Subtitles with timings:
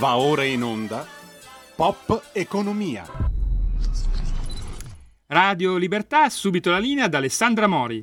[0.00, 1.04] Va ora in onda
[1.76, 3.04] Pop Economia.
[5.26, 8.02] Radio Libertà, subito la linea da Alessandra Mori.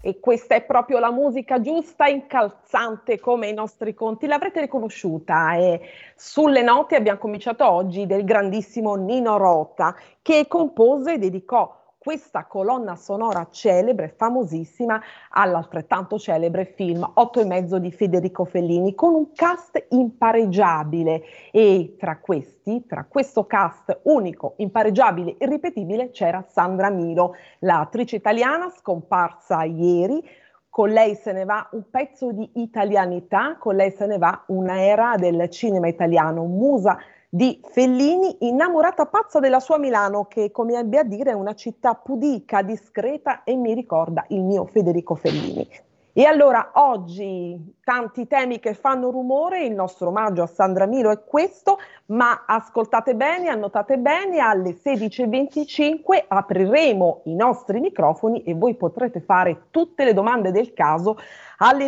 [0.00, 4.28] E questa è proprio la musica giusta, incalzante come i nostri conti.
[4.28, 5.80] L'avrete riconosciuta e
[6.14, 12.94] sulle note abbiamo cominciato oggi del grandissimo Nino Rota che compose e dedicò questa colonna
[12.94, 19.86] sonora celebre, famosissima, all'altrettanto celebre film Otto e mezzo di Federico Fellini, con un cast
[19.88, 21.24] impareggiabile.
[21.50, 29.64] E tra questi, tra questo cast unico, impareggiabile, irripetibile, c'era Sandra Milo, l'attrice italiana scomparsa
[29.64, 30.22] ieri,
[30.70, 35.16] con lei se ne va un pezzo di italianità, con lei se ne va un'era
[35.16, 36.98] del cinema italiano, musa
[37.28, 41.94] di Fellini, innamorata pazza della sua Milano, che come ebbe a dire è una città
[41.94, 45.68] pudica, discreta e mi ricorda il mio Federico Fellini.
[46.18, 51.22] E allora oggi tanti temi che fanno rumore, il nostro omaggio a Sandra Milo è
[51.22, 59.20] questo, ma ascoltate bene, annotate bene, alle 16.25 apriremo i nostri microfoni e voi potrete
[59.20, 61.18] fare tutte le domande del caso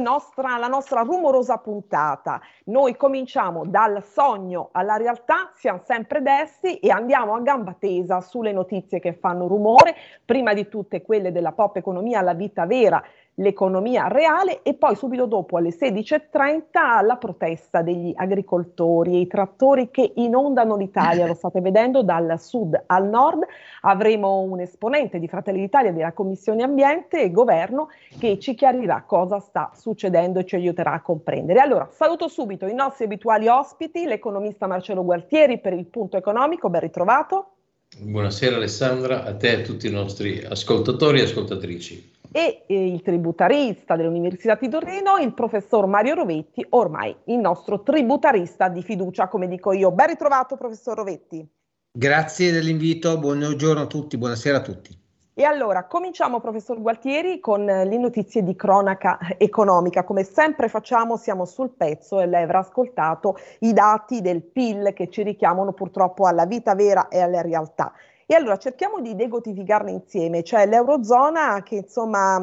[0.00, 2.38] nostra, alla nostra rumorosa puntata.
[2.64, 8.52] Noi cominciamo dal sogno alla realtà, siamo sempre dessi e andiamo a gamba tesa sulle
[8.52, 13.02] notizie che fanno rumore, prima di tutte quelle della pop economia, la vita vera
[13.38, 19.90] l'economia reale e poi subito dopo alle 16.30 la protesta degli agricoltori e i trattori
[19.90, 23.44] che inondano l'Italia, lo state vedendo dal sud al nord,
[23.82, 29.38] avremo un esponente di Fratelli d'Italia della Commissione Ambiente e Governo che ci chiarirà cosa
[29.38, 31.60] sta succedendo e ci aiuterà a comprendere.
[31.60, 36.80] Allora, saluto subito i nostri abituali ospiti, l'economista Marcello Gualtieri per il punto economico, ben
[36.80, 37.52] ritrovato.
[37.96, 43.02] Buonasera Alessandra, a te e a tutti i nostri ascoltatori e ascoltatrici e eh, il
[43.02, 49.48] tributarista dell'Università di Torino, il professor Mario Rovetti, ormai il nostro tributarista di fiducia, come
[49.48, 49.90] dico io.
[49.90, 51.46] Ben ritrovato, professor Rovetti.
[51.90, 55.06] Grazie dell'invito, buongiorno a tutti, buonasera a tutti.
[55.38, 60.02] E allora, cominciamo, professor Gualtieri, con le notizie di cronaca economica.
[60.02, 65.08] Come sempre facciamo, siamo sul pezzo e lei avrà ascoltato i dati del PIL che
[65.08, 67.92] ci richiamano purtroppo alla vita vera e alla realtà.
[68.30, 72.38] E allora cerchiamo di degotificarne insieme, cioè l'Eurozona che insomma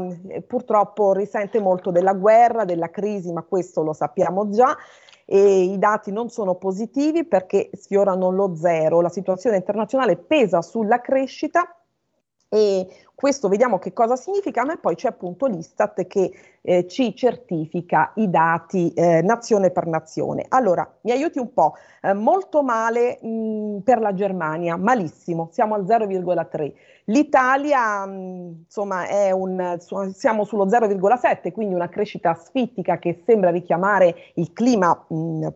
[0.48, 4.76] purtroppo risente molto della guerra, della crisi, ma questo lo sappiamo già.
[5.26, 11.02] E i dati non sono positivi perché sfiorano lo zero, la situazione internazionale pesa sulla
[11.02, 11.78] crescita
[12.50, 18.12] e questo vediamo che cosa significa, ma poi c'è appunto l'Istat che eh, ci certifica
[18.16, 20.46] i dati eh, nazione per nazione.
[20.50, 25.86] Allora, mi aiuti un po', eh, molto male mh, per la Germania, malissimo, siamo al
[25.86, 26.74] 0,3.
[27.06, 29.78] L'Italia, mh, insomma, è un,
[30.14, 35.06] siamo sullo 0,7, quindi una crescita asfittica che sembra richiamare il clima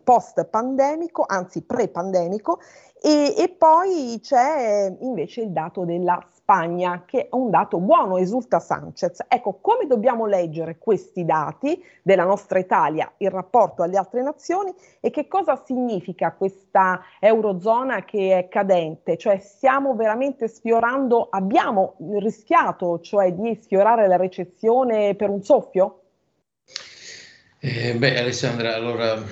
[0.02, 2.58] post-pandemico, anzi pre-pandemico,
[3.02, 8.58] e, e poi c'è invece il dato della Spagna, che è un dato buono, esulta
[8.58, 9.24] Sanchez.
[9.28, 15.10] Ecco, come dobbiamo leggere questi dati della nostra Italia in rapporto alle altre nazioni e
[15.10, 19.16] che cosa significa questa Eurozona che è cadente?
[19.16, 26.00] Cioè stiamo veramente sfiorando, abbiamo rischiato cioè di sfiorare la recessione per un soffio?
[27.60, 29.22] Eh, beh, Alessandra, allora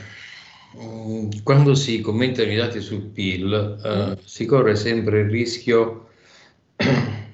[0.81, 6.07] mm, quando si commentano i dati sul PIL eh, si corre sempre il rischio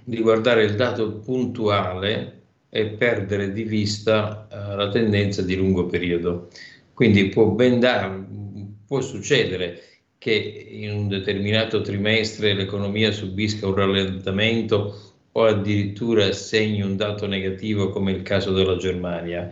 [0.04, 6.50] di guardare il dato puntuale e perdere di vista uh, la tendenza di lungo periodo.
[6.92, 8.24] Quindi può ben dare,
[8.86, 9.80] può succedere
[10.18, 17.90] che in un determinato trimestre l'economia subisca un rallentamento o addirittura segni un dato negativo
[17.90, 19.50] come il caso della Germania.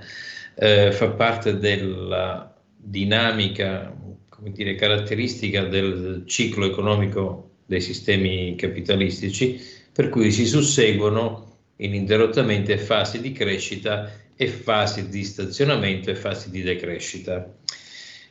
[0.55, 3.95] Eh, fa parte della dinamica,
[4.29, 9.61] come dire, caratteristica del ciclo economico dei sistemi capitalistici
[9.93, 16.63] per cui si susseguono ininterrottamente fasi di crescita e fasi di stazionamento e fasi di
[16.63, 17.55] decrescita.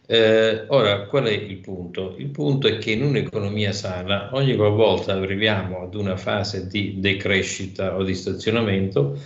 [0.07, 2.15] Eh, ora, qual è il punto?
[2.17, 7.95] Il punto è che in un'economia sana, ogni volta arriviamo ad una fase di decrescita
[7.95, 9.17] o di stazionamento,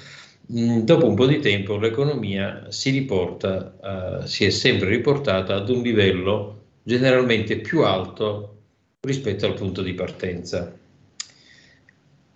[0.54, 5.70] mm, dopo un po' di tempo l'economia si riporta, uh, si è sempre riportata ad
[5.70, 8.58] un livello generalmente più alto
[9.00, 10.72] rispetto al punto di partenza.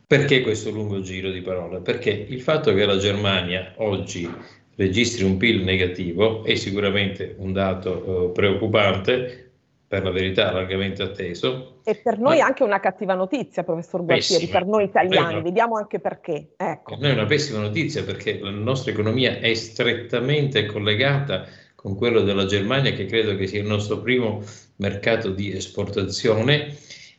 [0.10, 1.82] Perché questo lungo giro di parole?
[1.82, 4.28] Perché il fatto che la Germania oggi
[4.74, 9.52] registri un PIL negativo è sicuramente un dato eh, preoccupante,
[9.88, 11.82] per la verità largamente atteso.
[11.84, 12.46] E per noi ma...
[12.46, 15.44] anche una cattiva notizia, professor Gualtieri, per noi italiani, una...
[15.44, 16.54] vediamo anche perché.
[16.58, 16.94] Ecco.
[16.94, 21.46] Per noi è una pessima notizia perché la nostra economia è strettamente collegata
[21.76, 24.42] con quello della Germania, che credo che sia il nostro primo
[24.78, 26.76] mercato di esportazione,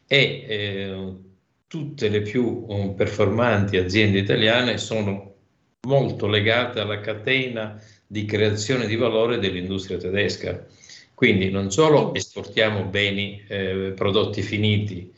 [0.08, 1.28] e eh,
[1.70, 5.36] tutte le più um, performanti aziende italiane sono
[5.82, 10.66] molto legate alla catena di creazione di valore dell'industria tedesca.
[11.14, 15.14] Quindi non solo esportiamo beni, eh, prodotti finiti,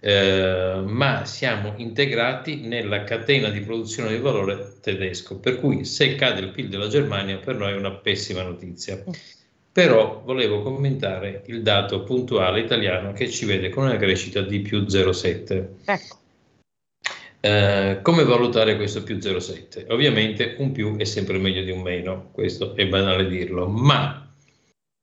[0.00, 6.40] eh, ma siamo integrati nella catena di produzione di valore tedesco, per cui se cade
[6.40, 9.02] il PIL della Germania per noi è una pessima notizia.
[9.74, 14.82] Però volevo commentare il dato puntuale italiano che ci vede con una crescita di più
[14.82, 15.68] 0,7.
[15.84, 16.18] Ecco.
[17.40, 19.86] Eh, come valutare questo più 0,7?
[19.88, 24.32] Ovviamente un più è sempre meglio di un meno, questo è banale dirlo, ma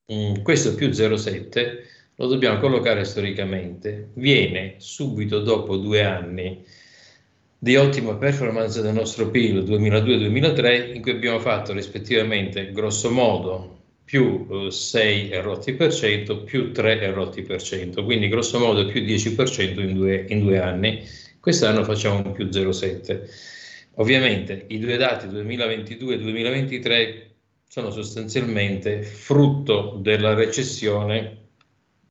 [0.05, 1.83] mh, mm, questo più 0,7
[2.15, 6.63] lo dobbiamo collocare storicamente, viene subito dopo due anni
[7.57, 13.79] di ottima performance del nostro PIL 2002-2003 in cui abbiamo fatto rispettivamente grosso modo
[14.11, 18.99] più 6 eh, rotti per cento più 3 rotti per cento, quindi grosso modo più
[19.03, 21.01] 10% in due, in due anni.
[21.39, 23.21] Quest'anno facciamo più 0,7.
[23.95, 27.21] Ovviamente i due dati 2022-2023
[27.69, 31.37] sono sostanzialmente frutto della recessione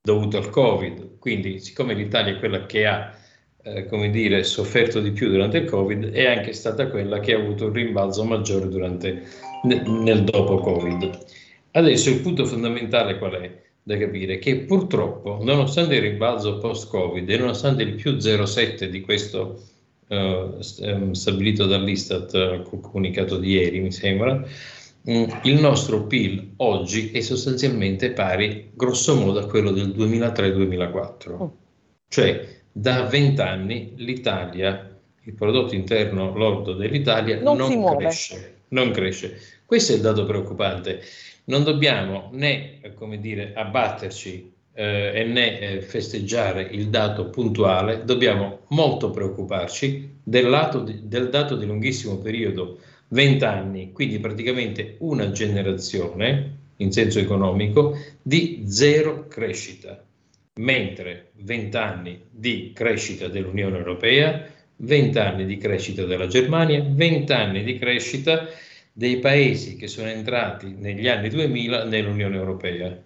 [0.00, 1.19] dovuto al Covid.
[1.19, 3.14] Quindi, siccome l'Italia è quella che ha
[3.62, 7.38] eh, come dire, sofferto di più durante il Covid, è anche stata quella che ha
[7.38, 9.23] avuto un rimbalzo maggiore durante,
[9.64, 11.39] nel dopo Covid.
[11.72, 13.62] Adesso il punto fondamentale qual è?
[13.82, 19.62] Da capire che purtroppo, nonostante il rimbalzo post-Covid e nonostante il più 0,7 di questo
[20.08, 20.49] eh,
[21.12, 24.44] stabilito dall'Istat eh, col comunicato di ieri, mi sembra,
[25.08, 31.50] Mm, il nostro PIL oggi è sostanzialmente pari grosso modo a quello del 2003-2004.
[32.08, 39.38] Cioè da 20 anni l'Italia, il prodotto interno lordo dell'Italia non, non cresce, non cresce.
[39.64, 41.00] Questo è il dato preoccupante.
[41.50, 42.79] Non dobbiamo né,
[43.19, 50.81] dire, abbatterci eh, e né eh, festeggiare il dato puntuale, dobbiamo molto preoccuparci del, lato
[50.81, 57.99] di, del dato di lunghissimo periodo 20 anni, quindi praticamente una generazione in senso economico
[58.23, 60.00] di zero crescita,
[60.61, 67.64] mentre 20 anni di crescita dell'Unione Europea, 20 anni di crescita della Germania, 20 anni
[67.64, 68.47] di crescita
[68.92, 72.96] dei paesi che sono entrati negli anni 2000 nell'Unione Europea.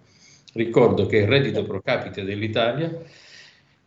[0.53, 2.91] Ricordo che il reddito pro capite dell'Italia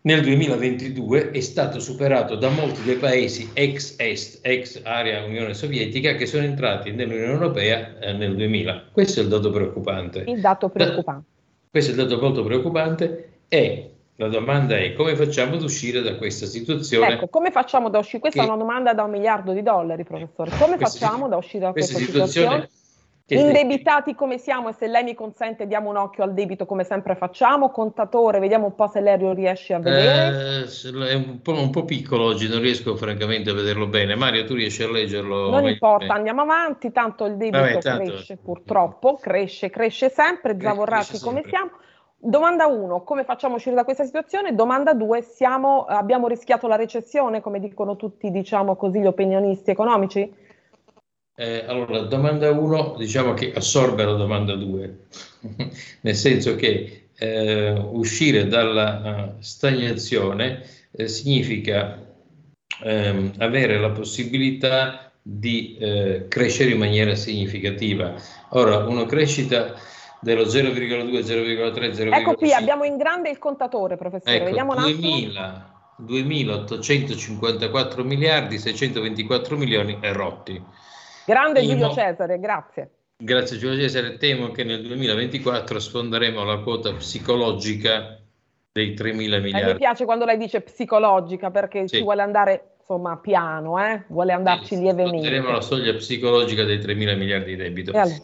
[0.01, 6.15] nel 2022 è stato superato da molti dei paesi ex est, ex area Unione Sovietica,
[6.15, 8.91] che sono entrati nell'Unione Europea eh, nel 2000.
[8.93, 10.25] Questo è il dato preoccupante.
[10.27, 11.27] Il dato preoccupante.
[11.29, 16.03] Da, questo è il dato molto preoccupante e la domanda è come facciamo ad uscire
[16.03, 17.15] da questa situazione?
[17.15, 18.19] Ecco, come facciamo da uscire?
[18.19, 20.51] Questa che, è una domanda da un miliardo di dollari, professore.
[20.59, 22.69] Come facciamo da uscire da questa, questa situazione?
[22.69, 22.87] situazione
[23.31, 27.15] Indebitati come siamo e se lei mi consente diamo un occhio al debito come sempre
[27.15, 30.65] facciamo, contatore, vediamo un po' se lei lo riesce a vedere.
[30.65, 34.15] Eh, è un po', un po', piccolo oggi, non riesco francamente a vederlo bene.
[34.15, 35.51] Mario, tu riesci a leggerlo?
[35.51, 38.11] Non importa, andiamo avanti, tanto il debito Vabbè, tanto...
[38.11, 41.73] cresce purtroppo, cresce, cresce sempre, zavorrati come siamo.
[42.21, 44.53] Domanda 1, come facciamo uscire da questa situazione?
[44.53, 45.25] Domanda 2,
[45.87, 50.29] abbiamo rischiato la recessione, come dicono tutti, diciamo così, gli opinionisti economici?
[51.37, 54.99] Eh, allora, domanda 1 diciamo che assorbe la domanda 2,
[56.03, 62.05] nel senso che eh, uscire dalla uh, stagnazione eh, significa
[62.83, 68.15] ehm, avere la possibilità di eh, crescere in maniera significativa.
[68.51, 69.75] Ora, una crescita
[70.21, 72.15] dello 0,2, 0,3, 0,5.
[72.15, 74.37] Ecco qui, abbiamo in grande il contatore, professore.
[74.37, 75.73] Ecco, Vediamo 2000,
[76.03, 80.63] 2.854 miliardi, 624 milioni e rotti.
[81.25, 82.91] Grande Giulio Cesare, grazie.
[83.21, 88.19] Grazie Giulio Cesare, temo che nel 2024 sfonderemo la quota psicologica
[88.73, 89.71] dei 3 mila miliardi.
[89.71, 91.97] Eh, mi piace quando lei dice psicologica perché sì.
[91.97, 94.05] ci vuole andare insomma piano, eh?
[94.09, 95.19] vuole andarci sì, lievemente.
[95.19, 97.91] Sfonderemo la soglia psicologica dei 3 mila miliardi di debito.
[97.91, 98.17] Allora,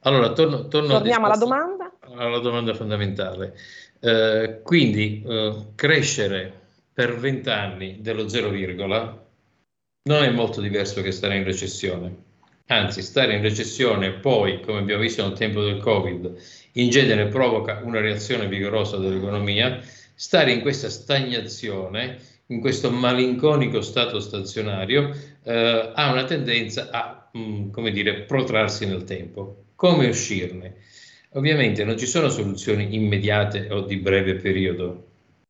[0.00, 1.92] allora, torno, torno torniamo alla domanda.
[2.14, 3.54] Alla domanda fondamentale.
[4.00, 6.58] Eh, quindi eh, crescere
[6.92, 12.28] per 20 anni dello 0, non è molto diverso che stare in recessione
[12.70, 16.34] anzi stare in recessione poi, come abbiamo visto nel tempo del Covid,
[16.72, 19.80] in genere provoca una reazione vigorosa dell'economia,
[20.14, 25.10] stare in questa stagnazione, in questo malinconico stato stazionario,
[25.42, 29.64] eh, ha una tendenza a, mh, mm, come dire, protrarsi nel tempo.
[29.80, 30.74] Come uscirne?
[31.30, 35.06] Ovviamente non ci sono soluzioni immediate o di breve periodo.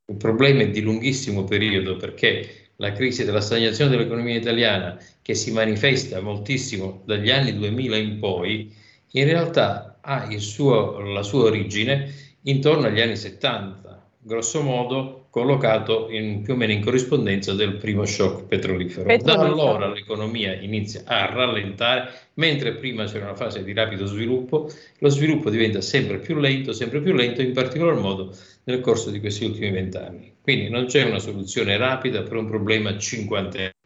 [0.06, 5.50] Il problema è di lunghissimo periodo perché la crisi della stagnazione dell'economia italiana che si
[5.50, 8.72] manifesta moltissimo dagli anni 2000 in poi,
[9.10, 16.42] in realtà ha suo, la sua origine intorno agli anni 70, grosso modo collocato in,
[16.42, 19.06] più o meno in corrispondenza del primo shock petrolifero.
[19.06, 19.42] petrolifero.
[19.42, 24.68] Da allora l'economia inizia a rallentare, mentre prima c'era una fase di rapido sviluppo,
[24.99, 28.34] lo sviluppo diventa sempre più lento, sempre più lento, in particolar modo
[28.64, 30.34] nel corso di questi ultimi vent'anni.
[30.42, 33.78] Quindi non c'è una soluzione rapida per un problema cinquantennale.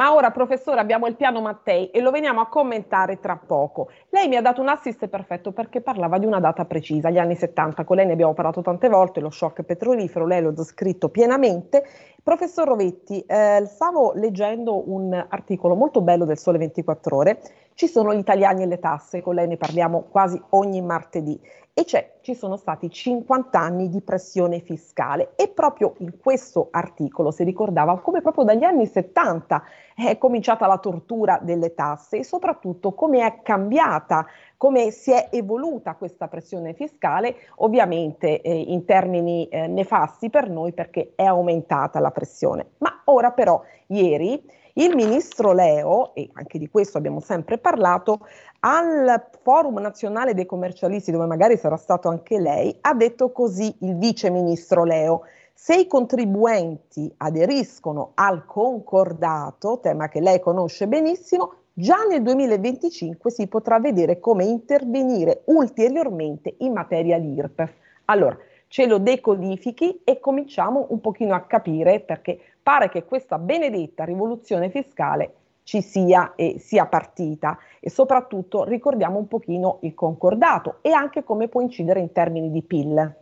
[0.00, 3.90] Ma ora, professore, abbiamo il piano Mattei e lo veniamo a commentare tra poco.
[4.08, 7.36] Lei mi ha dato un assist perfetto perché parlava di una data precisa, gli anni
[7.36, 7.84] 70.
[7.84, 11.84] Con lei ne abbiamo parlato tante volte, lo shock petrolifero, lei l'ho descritto pienamente.
[12.22, 17.42] Professor Rovetti, eh, stavo leggendo un articolo molto bello del Sole 24 Ore.
[17.74, 21.38] Ci sono gli italiani e le tasse, con lei ne parliamo quasi ogni martedì
[21.72, 27.30] e c'è, ci sono stati 50 anni di pressione fiscale e proprio in questo articolo
[27.30, 29.62] si ricordava come proprio dagli anni 70
[29.94, 35.94] è cominciata la tortura delle tasse e soprattutto come è cambiata, come si è evoluta
[35.94, 42.10] questa pressione fiscale, ovviamente eh, in termini eh, nefasti per noi perché è aumentata la
[42.10, 42.70] pressione.
[42.78, 44.42] Ma ora però, ieri,
[44.80, 48.26] il ministro Leo, e anche di questo abbiamo sempre parlato,
[48.60, 53.96] al Forum Nazionale dei Commercialisti, dove magari sarà stato anche lei, ha detto così il
[53.96, 55.22] vice ministro Leo.
[55.52, 63.46] Se i contribuenti aderiscono al concordato, tema che lei conosce benissimo, già nel 2025 si
[63.48, 67.72] potrà vedere come intervenire ulteriormente in materia di IRPEF.
[68.06, 68.36] Allora,
[68.70, 74.70] ce lo decodifichi e cominciamo un pochino a capire perché pare che questa benedetta rivoluzione
[74.70, 81.22] fiscale ci sia e sia partita e soprattutto ricordiamo un pochino il concordato e anche
[81.22, 83.14] come può incidere in termini di PIL.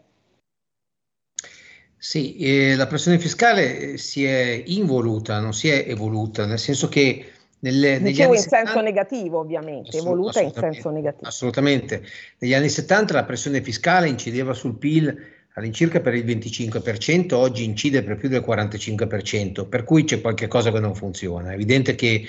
[2.01, 6.89] Sì, eh, la pressione fiscale eh, si è involuta, non si è evoluta, nel senso
[6.89, 11.27] che nelle, negli Dicevo in 70, senso negativo ovviamente, evoluta in senso negativo.
[11.27, 12.05] Assolutamente.
[12.39, 18.03] Negli anni 70 la pressione fiscale incideva sul PIL all'incirca per il 25%, oggi incide
[18.03, 21.51] per più del 45%, per cui c'è qualche cosa che non funziona.
[21.51, 22.27] È evidente che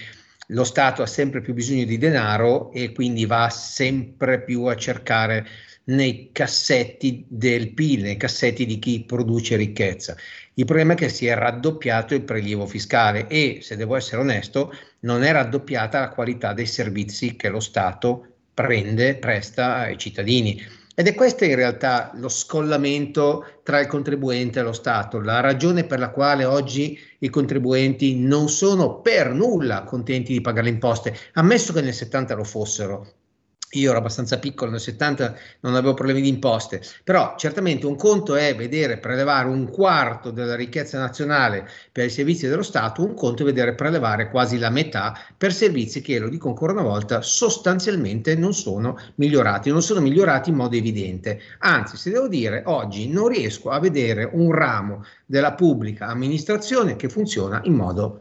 [0.47, 5.45] lo Stato ha sempre più bisogno di denaro e quindi va sempre più a cercare
[5.85, 10.15] nei cassetti del PIL, nei cassetti di chi produce ricchezza.
[10.55, 14.73] Il problema è che si è raddoppiato il prelievo fiscale e, se devo essere onesto,
[15.01, 20.61] non è raddoppiata la qualità dei servizi che lo Stato prende, presta ai cittadini.
[20.99, 25.85] Ed è questo in realtà lo scollamento tra il contribuente e lo Stato, la ragione
[25.85, 31.17] per la quale oggi i contribuenti non sono per nulla contenti di pagare le imposte,
[31.35, 33.07] ammesso che nel 70 lo fossero,
[33.71, 38.35] io ero abbastanza piccolo, nel 70 non avevo problemi di imposte, però certamente un conto
[38.35, 43.43] è vedere prelevare un quarto della ricchezza nazionale per i servizi dello Stato, un conto
[43.43, 48.35] è vedere prelevare quasi la metà per servizi che, lo dico ancora una volta, sostanzialmente
[48.35, 51.39] non sono migliorati, non sono migliorati in modo evidente.
[51.59, 57.09] Anzi, se devo dire, oggi non riesco a vedere un ramo della pubblica amministrazione che
[57.09, 58.19] funziona in modo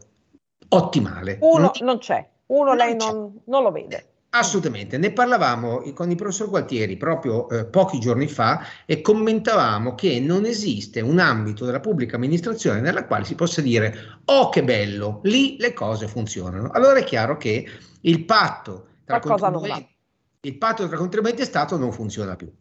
[0.68, 1.38] ottimale.
[1.40, 4.06] Uno non, c'è, uno non lei non, non lo vede.
[4.30, 10.20] Assolutamente, ne parlavamo con il professor Gualtieri proprio eh, pochi giorni fa e commentavamo che
[10.20, 15.20] non esiste un ambito della pubblica amministrazione nella quale si possa dire oh che bello,
[15.22, 16.70] lì le cose funzionano.
[16.72, 17.66] Allora è chiaro che
[18.02, 19.96] il patto tra, contribuenti,
[20.40, 22.52] il patto tra contribuenti e Stato non funziona più.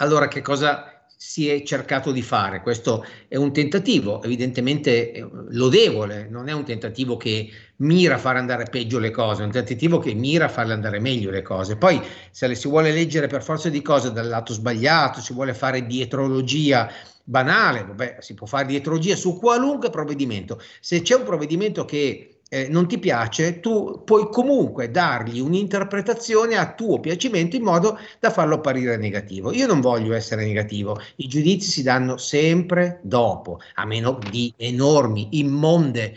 [0.00, 2.62] Allora che cosa si è cercato di fare.
[2.62, 8.36] Questo è un tentativo evidentemente eh, lodevole, non è un tentativo che mira a far
[8.36, 11.76] andare peggio le cose, è un tentativo che mira a farle andare meglio le cose.
[11.76, 12.00] Poi
[12.30, 15.84] se le si vuole leggere per forza di cose dal lato sbagliato, si vuole fare
[15.84, 16.90] dietrologia
[17.22, 20.58] banale, vabbè, si può fare dietrologia su qualunque provvedimento.
[20.80, 26.72] Se c'è un provvedimento che eh, non ti piace, tu puoi comunque dargli un'interpretazione a
[26.72, 29.52] tuo piacimento in modo da farlo apparire negativo.
[29.52, 35.28] Io non voglio essere negativo, i giudizi si danno sempre dopo, a meno di enormi,
[35.38, 36.16] immonde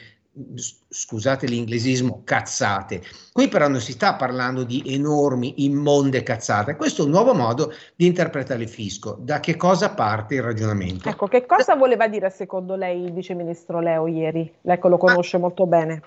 [0.90, 3.04] scusate l'inglesismo, cazzate.
[3.32, 6.76] Qui però non si sta parlando di enormi, immonde cazzate.
[6.76, 9.16] Questo è un nuovo modo di interpretare il fisco.
[9.20, 11.08] Da che cosa parte il ragionamento?
[11.08, 14.52] Ecco, che cosa voleva dire secondo lei il viceministro Leo ieri?
[14.62, 16.02] Lei lo conosce ah, molto bene.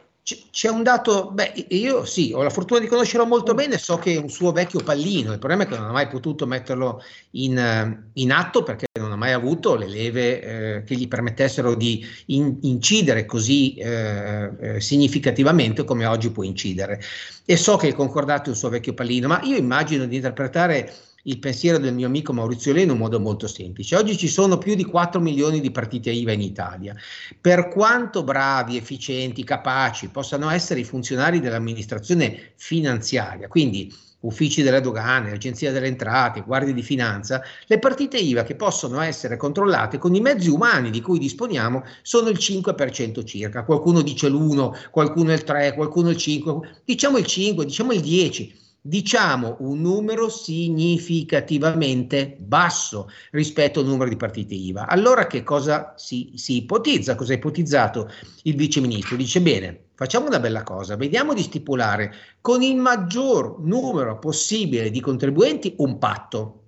[0.50, 3.56] C'è un dato, beh, io sì, ho la fortuna di conoscerlo molto mm.
[3.56, 6.08] bene, so che è un suo vecchio pallino, il problema è che non ha mai
[6.08, 7.00] potuto metterlo
[7.32, 11.76] in, eh, in atto perché non ha mai avuto le leve eh, che gli permettessero
[11.76, 17.00] di in, incidere così eh, eh, significativamente come oggi può incidere.
[17.44, 20.92] E so che il concordato è un suo vecchio pallino, ma io immagino di interpretare
[21.26, 23.96] il pensiero del mio amico Maurizio Leno in modo molto semplice.
[23.96, 26.94] Oggi ci sono più di 4 milioni di partite IVA in Italia.
[27.40, 35.32] Per quanto bravi, efficienti, capaci possano essere i funzionari dell'amministrazione finanziaria, quindi uffici delle dogane,
[35.32, 40.20] agenzia delle entrate, guardie di finanza, le partite IVA che possono essere controllate con i
[40.20, 43.64] mezzi umani di cui disponiamo sono il 5% circa.
[43.64, 48.64] Qualcuno dice l'1, qualcuno il 3, qualcuno il 5, diciamo il 5, diciamo il 10
[48.86, 54.86] diciamo un numero significativamente basso rispetto al numero di partite IVA.
[54.86, 57.16] Allora che cosa si, si ipotizza?
[57.16, 58.08] Cosa ha ipotizzato
[58.44, 59.16] il vice ministro?
[59.16, 65.00] Dice bene, facciamo una bella cosa, vediamo di stipulare con il maggior numero possibile di
[65.00, 66.60] contribuenti un patto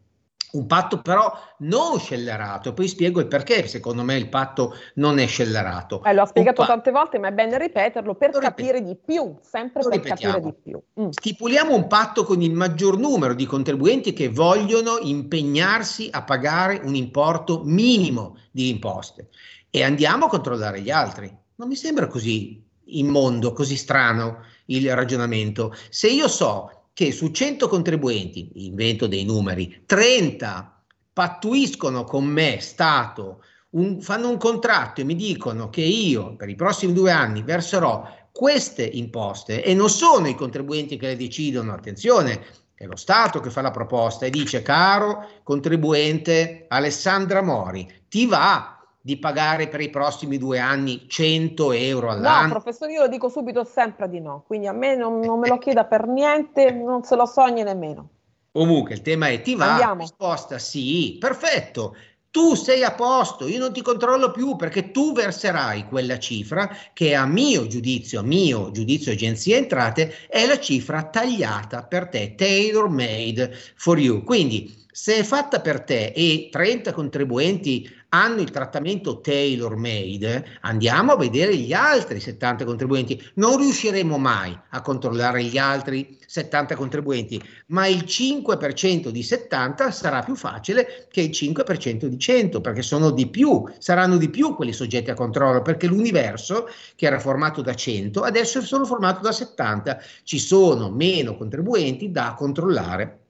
[0.52, 5.26] un patto però non scellerato, poi spiego il perché secondo me il patto non è
[5.26, 6.02] scellerato.
[6.04, 9.12] Eh, l'ho spiegato pa- tante volte, ma è bene ripeterlo per Lo capire ripet- di
[9.12, 10.34] più, sempre Lo per ripetiamo.
[10.34, 11.02] capire di più.
[11.02, 11.08] Mm.
[11.10, 16.94] Stipuliamo un patto con il maggior numero di contribuenti che vogliono impegnarsi a pagare un
[16.94, 19.28] importo minimo di imposte
[19.70, 21.34] e andiamo a controllare gli altri.
[21.56, 25.74] Non mi sembra così immondo, così strano il ragionamento.
[25.90, 33.44] Se io so che su 100 contribuenti, invento dei numeri, 30 pattuiscono con me, Stato,
[33.70, 38.04] un, fanno un contratto e mi dicono che io per i prossimi due anni verserò
[38.32, 43.50] queste imposte e non sono i contribuenti che le decidono, attenzione, è lo Stato che
[43.50, 48.77] fa la proposta e dice caro contribuente Alessandra Mori, ti va
[49.08, 52.48] di pagare per i prossimi due anni 100 euro all'anno?
[52.48, 55.48] No, professore, io lo dico subito sempre di no, quindi a me non, non me
[55.48, 58.10] lo chieda per niente, non se lo sogni nemmeno.
[58.52, 59.70] Comunque il tema è ti va?
[59.70, 60.00] Andiamo.
[60.02, 61.96] Risposta sì, perfetto.
[62.30, 67.14] Tu sei a posto, io non ti controllo più perché tu verserai quella cifra che
[67.14, 72.90] a mio giudizio, a mio giudizio agenzia entrate, è la cifra tagliata per te, tailor
[72.90, 74.22] made for you.
[74.22, 81.12] Quindi se è fatta per te e 30 contribuenti hanno il trattamento tailor made, andiamo
[81.12, 83.22] a vedere gli altri 70 contribuenti.
[83.34, 90.24] Non riusciremo mai a controllare gli altri 70 contribuenti, ma il 5% di 70 sarà
[90.24, 94.72] più facile che il 5% di 100, perché sono di più, saranno di più quelli
[94.72, 100.02] soggetti a controllo, perché l'universo che era formato da 100 adesso sono formato da 70,
[100.24, 103.26] ci sono meno contribuenti da controllare.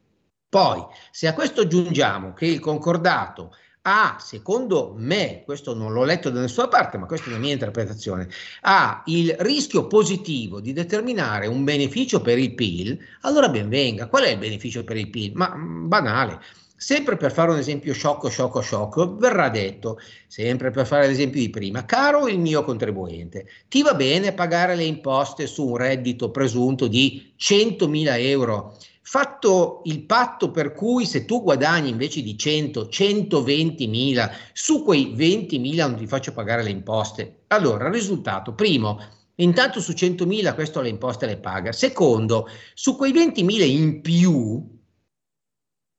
[0.50, 6.30] Poi, se a questo aggiungiamo che il concordato ha, secondo me, questo non l'ho letto
[6.30, 8.28] da nessuna parte, ma questa è la mia interpretazione,
[8.62, 14.08] ha il rischio positivo di determinare un beneficio per il PIL, allora ben venga.
[14.08, 15.32] Qual è il beneficio per il PIL?
[15.34, 16.40] Ma mm, banale.
[16.76, 21.50] Sempre per fare un esempio sciocco, sciocco, sciocco, verrà detto, sempre per fare l'esempio di
[21.50, 26.86] prima, caro il mio contribuente, ti va bene pagare le imposte su un reddito presunto
[26.86, 28.76] di 100.000 euro
[29.08, 35.14] fatto il patto per cui se tu guadagni invece di 100, 120 mila, su quei
[35.14, 37.44] 20 mila non ti faccio pagare le imposte.
[37.46, 39.00] Allora, il risultato, primo,
[39.36, 41.72] intanto su 100 mila questo le imposte le paga.
[41.72, 44.76] Secondo, su quei 20 mila in più,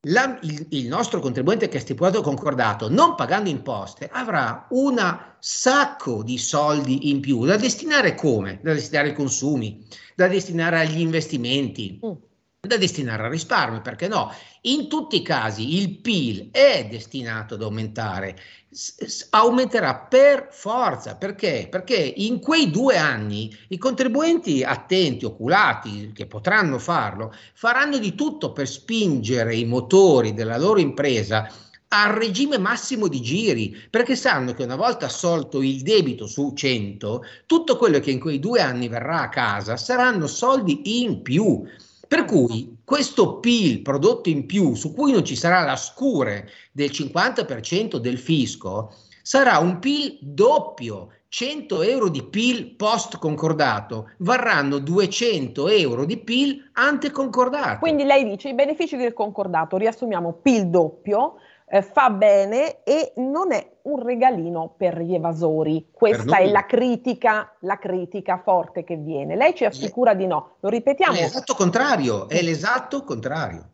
[0.08, 5.00] la, il, il, nostro contribuente che ha stipulato il concordato, non pagando imposte, avrà un
[5.40, 8.60] sacco di soldi in più da destinare come?
[8.62, 12.00] Da destinare ai consumi, da destinare agli investimenti.
[12.06, 12.28] Mm
[12.62, 14.34] da destinare al risparmio, perché no?
[14.64, 18.38] In tutti i casi il PIL è destinato ad aumentare,
[18.70, 21.68] s- aumenterà per forza, perché?
[21.72, 28.52] Perché in quei due anni i contribuenti attenti, oculati, che potranno farlo, faranno di tutto
[28.52, 31.50] per spingere i motori della loro impresa
[31.92, 37.24] al regime massimo di giri, perché sanno che una volta assolto il debito su 100,
[37.46, 41.64] tutto quello che in quei due anni verrà a casa saranno soldi in più.
[42.10, 46.90] Per cui questo PIL prodotto in più, su cui non ci sarà la scure del
[46.90, 51.12] 50% del fisco, sarà un PIL doppio.
[51.28, 57.78] 100 euro di PIL post concordato varranno 200 euro di PIL ante concordato.
[57.78, 61.36] Quindi lei dice i benefici del concordato, riassumiamo PIL doppio,
[61.68, 65.90] eh, fa bene e non è un regalino per gli evasori.
[65.92, 69.36] Questa è la critica, la critica forte che viene.
[69.36, 70.56] Lei ci assicura di no.
[70.60, 71.16] Lo ripetiamo.
[71.16, 73.70] È l'esatto contrario, è l'esatto contrario.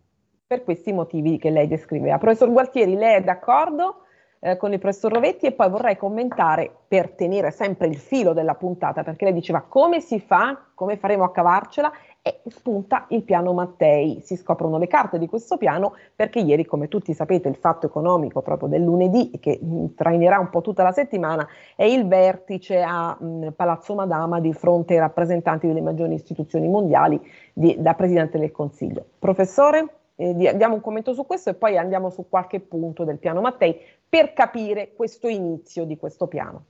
[0.48, 2.18] Per questi motivi che lei descriveva.
[2.18, 4.02] Professor Gualtieri, lei è d'accordo?
[4.40, 8.54] Eh, con il professor Rovetti e poi vorrei commentare per tenere sempre il filo della
[8.54, 11.92] puntata perché lei diceva come si fa, come faremo a cavarcela
[12.28, 14.20] e spunta il piano Mattei.
[14.24, 18.42] Si scoprono le carte di questo piano perché ieri, come tutti sapete, il fatto economico
[18.42, 23.16] proprio del lunedì, che mh, trainerà un po' tutta la settimana, è il vertice a
[23.16, 27.22] mh, Palazzo Madama di fronte ai rappresentanti delle maggiori istituzioni mondiali
[27.54, 29.06] di, da Presidente del Consiglio.
[29.20, 33.40] Professore, eh, diamo un commento su questo e poi andiamo su qualche punto del piano
[33.40, 36.64] Mattei per capire questo inizio di questo piano.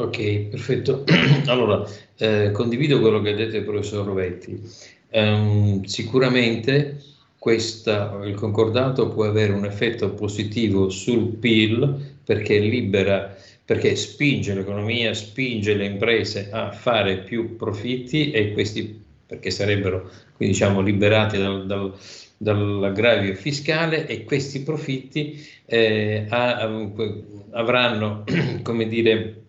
[0.00, 1.04] Ok, perfetto.
[1.46, 1.86] Allora,
[2.16, 4.58] eh, condivido quello che ha detto il professor Rovetti.
[5.12, 7.02] Um, sicuramente
[7.38, 15.12] questa, il concordato può avere un effetto positivo sul PIL perché libera, perché spinge l'economia,
[15.12, 21.66] spinge le imprese a fare più profitti e questi perché sarebbero quindi, diciamo, liberati dal,
[21.66, 21.92] dal,
[22.36, 26.26] dall'aggravio fiscale e questi profitti eh,
[27.50, 28.24] avranno,
[28.62, 29.40] come dire,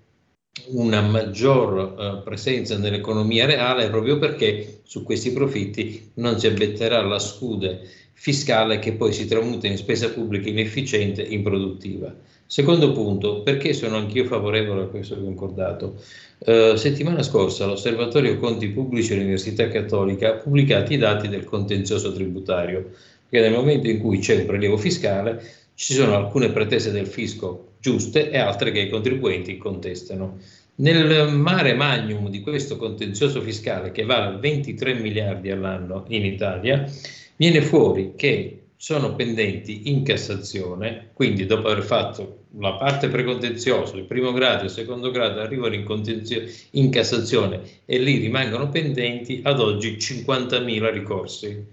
[0.67, 7.19] una maggior uh, presenza nell'economia reale proprio perché su questi profitti non si abbetterà la
[7.19, 12.13] scude fiscale che poi si tramuta in spesa pubblica inefficiente e improduttiva.
[12.45, 15.95] Secondo punto, perché sono anch'io favorevole a questo concordato?
[16.39, 22.91] Uh, settimana scorsa l'Osservatorio Conti Pubblici dell'Università Cattolica ha pubblicato i dati del contenzioso tributario,
[23.29, 25.41] perché nel momento in cui c'è un prelievo fiscale
[25.75, 30.37] ci sono alcune pretese del fisco giuste e altre che i contribuenti contestano.
[30.75, 36.89] Nel mare magnum di questo contenzioso fiscale che vale 23 miliardi all'anno in Italia,
[37.35, 44.05] viene fuori che sono pendenti in Cassazione, quindi dopo aver fatto la parte precontenziosa, il
[44.05, 45.85] primo grado e il secondo grado arrivano in,
[46.71, 51.63] in Cassazione e lì rimangono pendenti ad oggi 50.000 ricorsi.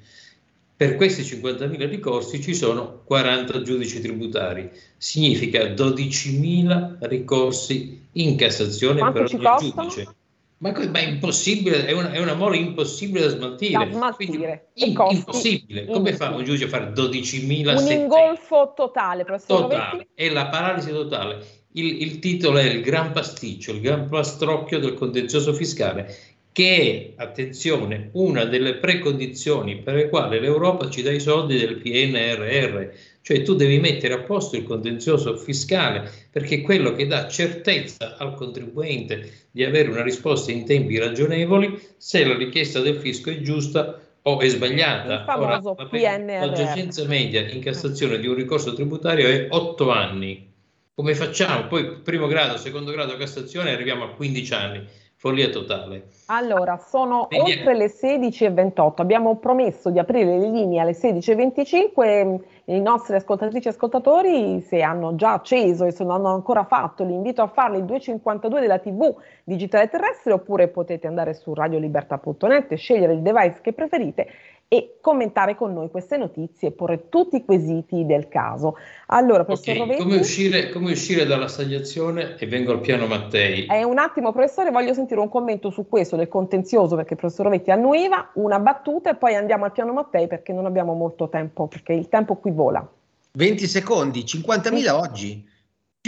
[0.78, 9.24] Per questi 50.000 ricorsi ci sono 40 giudici tributari, significa 12.000 ricorsi in Cassazione Quanto
[9.24, 9.82] per ogni costa?
[9.82, 10.14] giudice.
[10.58, 13.86] Ma, ma, è impossibile, è una, è una mole impossibile da smaltire.
[13.86, 14.68] Da smaltire.
[14.72, 15.86] Quindi, costi impossibile.
[15.86, 21.44] Come fa un giudice a fare 12.000 Un ingolfo totale, Totale, è la paralisi totale.
[21.72, 26.14] Il, il titolo è il gran pasticcio, il gran pastrocchio del contenzioso fiscale
[26.58, 31.76] che è, attenzione, una delle precondizioni per le quali l'Europa ci dà i soldi del
[31.76, 32.88] PNRR,
[33.22, 38.16] cioè tu devi mettere a posto il contenzioso fiscale perché è quello che dà certezza
[38.16, 43.40] al contribuente di avere una risposta in tempi ragionevoli se la richiesta del fisco è
[43.40, 45.14] giusta o è sbagliata.
[45.14, 46.44] Il famoso Ora, PNRR.
[46.44, 50.52] La giacenza media in Cassazione di un ricorso tributario è 8 anni.
[50.92, 51.68] Come facciamo?
[51.68, 54.84] Poi primo grado, secondo grado, Cassazione arriviamo a 15 anni
[55.20, 56.04] follia totale.
[56.26, 62.80] Allora, sono Quindi- oltre le 16.28, abbiamo promesso di aprire le linee alle 16.25, i
[62.80, 67.42] nostri ascoltatrici e ascoltatori se hanno già acceso e se non hanno ancora fatto l'invito
[67.42, 73.22] a farlo il 252 della TV digitale terrestre oppure potete andare su radiolibertà.net, scegliere il
[73.22, 74.28] device che preferite
[74.70, 78.76] e commentare con noi queste notizie e porre tutti i quesiti del caso.
[79.06, 83.66] Allora, professor Ok, Rovetti, come uscire, come uscire dall'assegnazione e vengo al piano Mattei.
[83.66, 87.46] Eh, un attimo, professore, voglio sentire un commento su questo del contenzioso perché il professor
[87.46, 91.66] Rovetti annuiva, una battuta e poi andiamo al piano Mattei perché non abbiamo molto tempo,
[91.66, 92.86] perché il tempo qui vola.
[93.32, 95.47] 20 secondi, 50.000 oggi,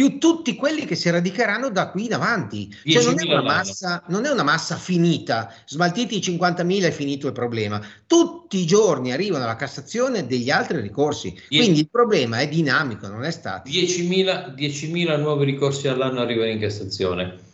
[0.00, 2.74] più tutti quelli che si radicheranno da qui in avanti.
[2.86, 3.56] Cioè non è 10.000 una all'anno.
[3.58, 7.82] massa, non è una massa finita, smaltiti i 50.000 è finito il problema.
[8.06, 13.24] Tutti i giorni arrivano alla Cassazione degli altri ricorsi, quindi il problema è dinamico, non
[13.24, 13.76] è statico.
[13.76, 17.48] 10.000, 10.000 nuovi ricorsi all'anno arrivano in Cassazione.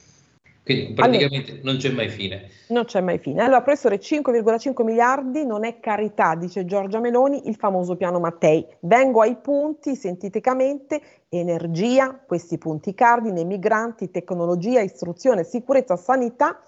[0.66, 2.48] Quindi praticamente non c'è mai fine.
[2.70, 3.40] Non c'è mai fine.
[3.40, 8.66] Allora, professore, 5,5 miliardi non è carità, dice Giorgia Meloni, il famoso piano Mattei.
[8.80, 16.60] Vengo ai punti sinteticamente, energia, questi punti cardine, migranti, tecnologia, istruzione, sicurezza, sanità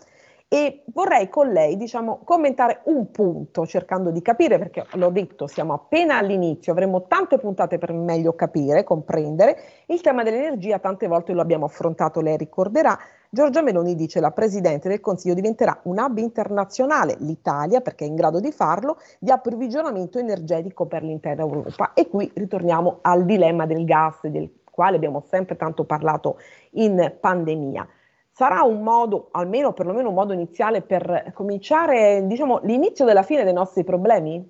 [0.46, 5.74] e vorrei con lei, diciamo, commentare un punto, cercando di capire, perché l'ho detto, siamo
[5.74, 9.58] appena all'inizio, avremo tante puntate per meglio capire, comprendere.
[9.86, 12.96] Il tema dell'energia tante volte lo abbiamo affrontato, lei ricorderà,
[13.30, 18.14] Giorgia Meloni dice la Presidente del Consiglio diventerà un hub internazionale, l'Italia, perché è in
[18.14, 21.92] grado di farlo, di approvvigionamento energetico per l'intera Europa.
[21.92, 26.38] E qui ritorniamo al dilemma del gas, del quale abbiamo sempre tanto parlato
[26.70, 27.86] in pandemia.
[28.30, 33.52] Sarà un modo, almeno perlomeno un modo iniziale per cominciare, diciamo, l'inizio della fine dei
[33.52, 34.48] nostri problemi?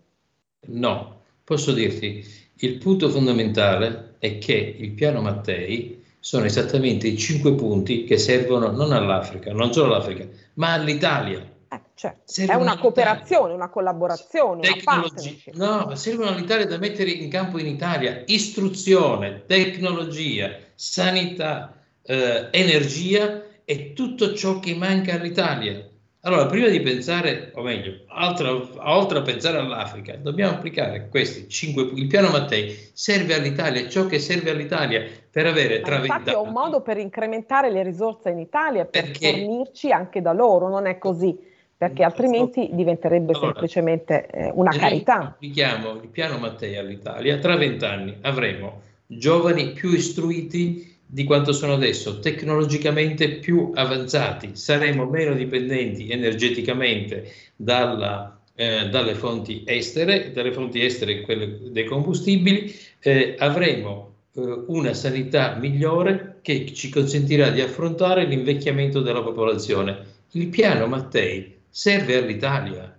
[0.66, 2.22] No, posso dirti,
[2.56, 8.70] il punto fondamentale è che il piano Mattei sono esattamente i cinque punti che servono
[8.70, 11.38] non all'Africa, non solo all'Africa, ma all'Italia.
[11.70, 12.40] Eh, certo.
[12.40, 15.54] È una cooperazione, una collaborazione, una Tecnologia, partnership.
[15.54, 23.92] no, servono all'Italia da mettere in campo in Italia istruzione, tecnologia, sanità, eh, energia e
[23.92, 25.87] tutto ciò che manca all'Italia.
[26.22, 31.86] Allora, prima di pensare, o meglio, altro- oltre a pensare all'Africa, dobbiamo applicare questi cinque
[31.86, 32.00] punti.
[32.00, 36.50] Il piano Mattei serve all'Italia, ciò che serve all'Italia per avere tra infatti è un
[36.50, 40.98] modo per incrementare le risorse in Italia, per Perché- fornirci anche da loro, non è
[40.98, 41.38] così,
[41.76, 45.18] perché altrimenti diventerebbe Allora, semplicemente eh, una carità.
[45.20, 52.20] applichiamo il piano Mattei all'Italia, tra vent'anni avremo giovani più istruiti di quanto sono adesso,
[52.20, 61.20] tecnologicamente più avanzati, saremo meno dipendenti energeticamente dalla eh, dalle fonti estere, dalle fonti estere
[61.20, 69.00] quelle dei combustibili, eh, avremo eh, una sanità migliore che ci consentirà di affrontare l'invecchiamento
[69.00, 70.16] della popolazione.
[70.32, 72.98] Il piano Mattei serve all'Italia.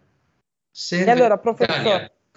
[0.72, 1.38] Serve allora,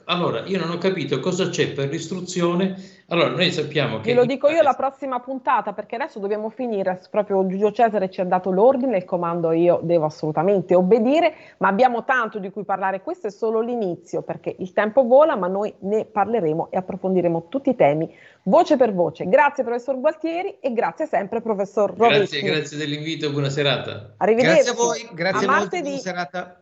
[0.06, 3.01] allora, io non ho capito cosa c'è per l'istruzione.
[3.12, 4.14] Allora, noi sappiamo che...
[4.14, 6.98] Ve lo dico io la prossima puntata, perché adesso dobbiamo finire.
[7.10, 12.04] Proprio Giulio Cesare ci ha dato l'ordine, il comando io devo assolutamente obbedire, ma abbiamo
[12.04, 13.02] tanto di cui parlare.
[13.02, 17.68] Questo è solo l'inizio, perché il tempo vola, ma noi ne parleremo e approfondiremo tutti
[17.68, 18.10] i temi,
[18.44, 19.28] voce per voce.
[19.28, 22.40] Grazie, professor Gualtieri, e grazie sempre, professor Rovetti.
[22.40, 24.14] Grazie, grazie dell'invito, buona serata.
[24.16, 24.54] Arrivederci.
[24.54, 26.61] Grazie a voi, grazie a, a voi, buona serata.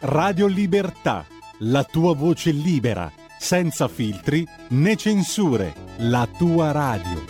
[0.00, 1.26] Radio Libertà,
[1.60, 7.24] la tua voce libera, senza filtri né censure, la tua radio.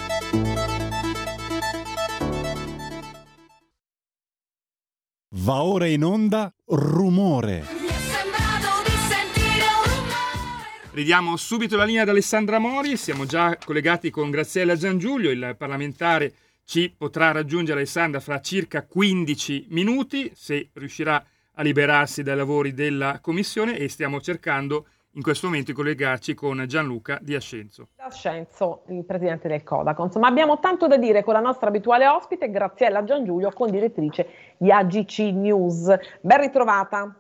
[5.31, 7.65] Va ora in onda rumore.
[10.91, 16.35] Ridiamo subito la linea ad Alessandra Mori, siamo già collegati con Graziella Giangiulio, il parlamentare
[16.67, 21.25] ci potrà raggiungere Alessandra fra circa 15 minuti, se riuscirà a
[21.59, 26.65] a liberarsi dai lavori della Commissione e stiamo cercando in questo momento di collegarci con
[26.69, 27.89] Gianluca Di Ascenzo.
[27.97, 30.05] Ascenzo, il presidente del Codaco.
[30.05, 35.19] Insomma, abbiamo tanto da dire con la nostra abituale ospite, Graziella Giangiulio, condirettrice di AGC
[35.33, 35.93] News.
[36.21, 37.13] Ben ritrovata.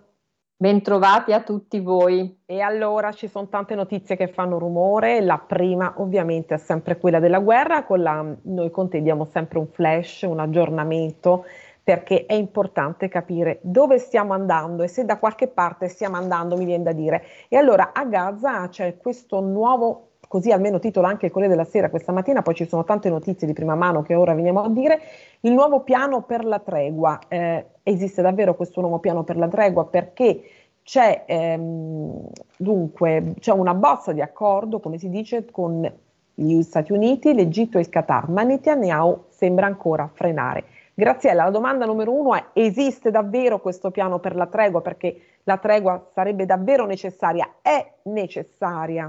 [0.60, 2.42] Bentrovati a tutti voi.
[2.44, 5.20] E allora ci sono tante notizie che fanno rumore.
[5.20, 7.84] La prima ovviamente è sempre quella della guerra.
[7.84, 11.44] Con la, noi con te diamo sempre un flash, un aggiornamento
[11.88, 16.66] perché è importante capire dove stiamo andando e se da qualche parte stiamo andando, mi
[16.66, 17.22] viene da dire.
[17.48, 21.88] E allora a Gaza c'è questo nuovo, così almeno titola anche il Corriere della Sera
[21.88, 25.00] questa mattina, poi ci sono tante notizie di prima mano che ora veniamo a dire,
[25.40, 27.20] il nuovo piano per la tregua.
[27.26, 30.42] Eh, esiste davvero questo nuovo piano per la tregua perché
[30.82, 32.22] c'è ehm,
[32.58, 35.90] dunque c'è una bozza di accordo, come si dice, con
[36.34, 40.76] gli Stati Uniti, l'Egitto e il Qatar, ma Netanyahu sembra ancora frenare.
[40.98, 44.80] Graziella, la domanda numero uno è esiste davvero questo piano per la tregua?
[44.80, 47.58] Perché la tregua sarebbe davvero necessaria?
[47.62, 49.08] È necessaria?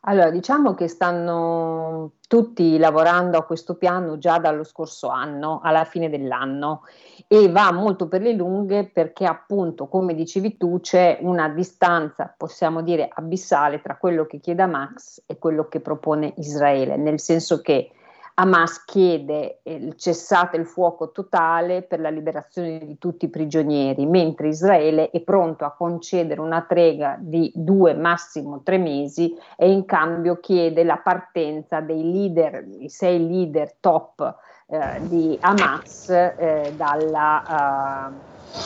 [0.00, 6.10] Allora, diciamo che stanno tutti lavorando a questo piano già dallo scorso anno, alla fine
[6.10, 6.82] dell'anno,
[7.28, 12.82] e va molto per le lunghe perché appunto, come dicevi tu, c'è una distanza, possiamo
[12.82, 17.92] dire, abissale tra quello che chiede Max e quello che propone Israele, nel senso che
[18.38, 24.48] Hamas chiede il cessate il fuoco totale per la liberazione di tutti i prigionieri, mentre
[24.48, 30.38] Israele è pronto a concedere una trega di due, massimo tre mesi e in cambio
[30.38, 38.12] chiede la partenza dei leader, i sei leader top eh, di Hamas eh, dalla, uh,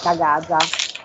[0.02, 0.56] da Gaza.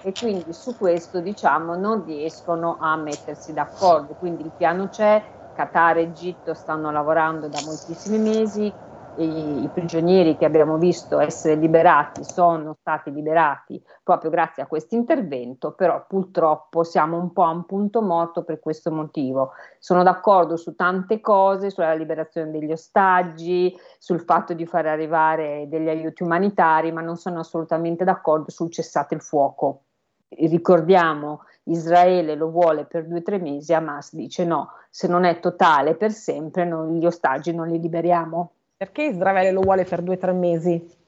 [0.01, 5.21] E quindi su questo diciamo non riescono a mettersi d'accordo, quindi il piano c'è,
[5.55, 8.73] Qatar e Egitto stanno lavorando da moltissimi mesi,
[9.17, 14.95] i, i, prigionieri che abbiamo visto essere liberati sono stati liberati proprio grazie a questo
[14.95, 19.51] intervento, però purtroppo siamo un po' a un punto morto per questo motivo.
[19.79, 25.87] Sono d'accordo su tante cose, sulla liberazione degli ostaggi, sul fatto di far arrivare degli
[25.87, 29.81] aiuti umanitari, ma non sono assolutamente d'accordo sul cessate il fuoco.
[30.27, 35.39] Ricordiamo, Israele lo vuole per due o tre mesi, Hamas dice no, se non è
[35.39, 38.51] totale per sempre, noi gli ostaggi non li liberiamo.
[38.77, 41.03] Perché Israele lo vuole per due o tre mesi?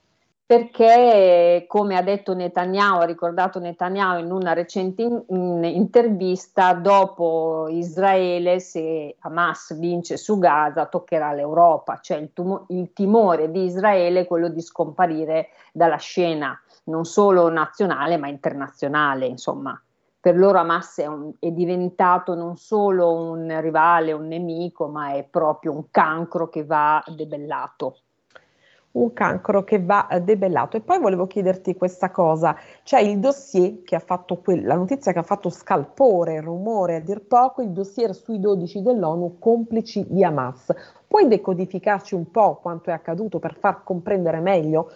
[0.48, 7.68] Perché, come ha detto Netanyahu, ha ricordato Netanyahu in una recente in, in, intervista, dopo
[7.68, 14.22] Israele, se Hamas vince su Gaza, toccherà l'Europa, cioè il, tumo, il timore di Israele
[14.22, 19.80] è quello di scomparire dalla scena, non solo nazionale ma internazionale, insomma
[20.28, 25.24] per loro Hamas è, un, è, diventato non solo un rivale, un nemico, ma è
[25.24, 28.00] proprio un cancro che va debellato.
[28.92, 30.76] Un cancro che va debellato.
[30.76, 35.14] E poi volevo chiederti questa cosa: c'è il dossier che ha fatto que- la notizia
[35.14, 40.26] che ha fatto scalpore, rumore a dir poco, il dossier sui 12 dell'ONU complici di
[40.26, 40.74] Hamas.
[41.08, 44.92] Puoi decodificarci un po' quanto è accaduto per far comprendere meglio?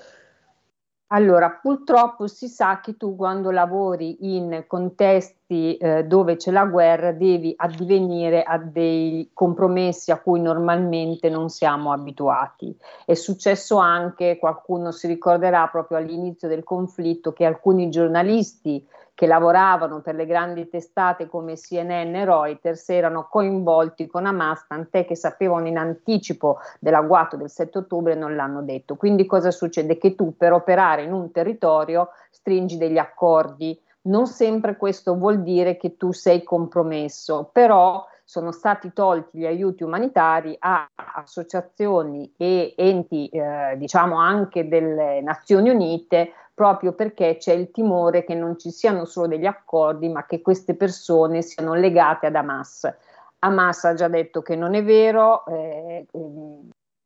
[1.13, 7.11] Allora, purtroppo si sa che tu quando lavori in contesti eh, dove c'è la guerra
[7.11, 12.73] devi addivenire a dei compromessi a cui normalmente non siamo abituati.
[13.05, 18.87] È successo anche, qualcuno si ricorderà proprio all'inizio del conflitto, che alcuni giornalisti
[19.21, 25.05] che lavoravano per le grandi testate come CNN e Reuters erano coinvolti con Hamas, tant'è
[25.05, 28.95] che sapevano in anticipo dell'agguato del 7 ottobre e non l'hanno detto.
[28.95, 29.99] Quindi cosa succede?
[29.99, 33.79] Che tu per operare in un territorio stringi degli accordi.
[34.05, 39.83] Non sempre questo vuol dire che tu sei compromesso, però sono stati tolti gli aiuti
[39.83, 47.71] umanitari a associazioni e enti, eh, diciamo anche delle Nazioni Unite, proprio perché c'è il
[47.71, 52.35] timore che non ci siano solo degli accordi, ma che queste persone siano legate ad
[52.35, 52.93] Hamas.
[53.39, 56.05] Hamas ha già detto che non è vero, eh,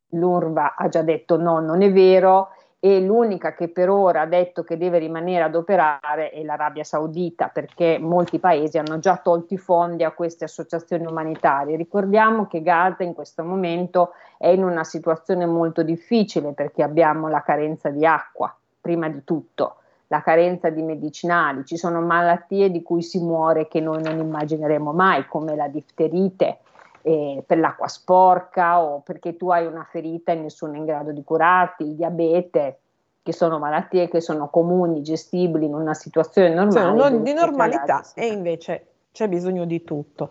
[0.09, 2.49] l'URVA ha già detto no, non è vero
[2.85, 7.47] e l'unica che per ora ha detto che deve rimanere ad operare è l'Arabia Saudita
[7.47, 11.77] perché molti paesi hanno già tolto i fondi a queste associazioni umanitarie.
[11.77, 17.41] Ricordiamo che Gaza in questo momento è in una situazione molto difficile perché abbiamo la
[17.41, 18.55] carenza di acqua,
[18.85, 19.77] prima di tutto
[20.09, 24.93] la carenza di medicinali, ci sono malattie di cui si muore che noi non immagineremo
[24.93, 26.59] mai, come la difterite
[27.01, 31.11] eh, per l'acqua sporca o perché tu hai una ferita e nessuno è in grado
[31.11, 32.79] di curarti, il diabete,
[33.23, 36.93] che sono malattie che sono comuni, gestibili in una situazione normale.
[36.93, 40.29] Non di normalità e invece c'è bisogno di tutto.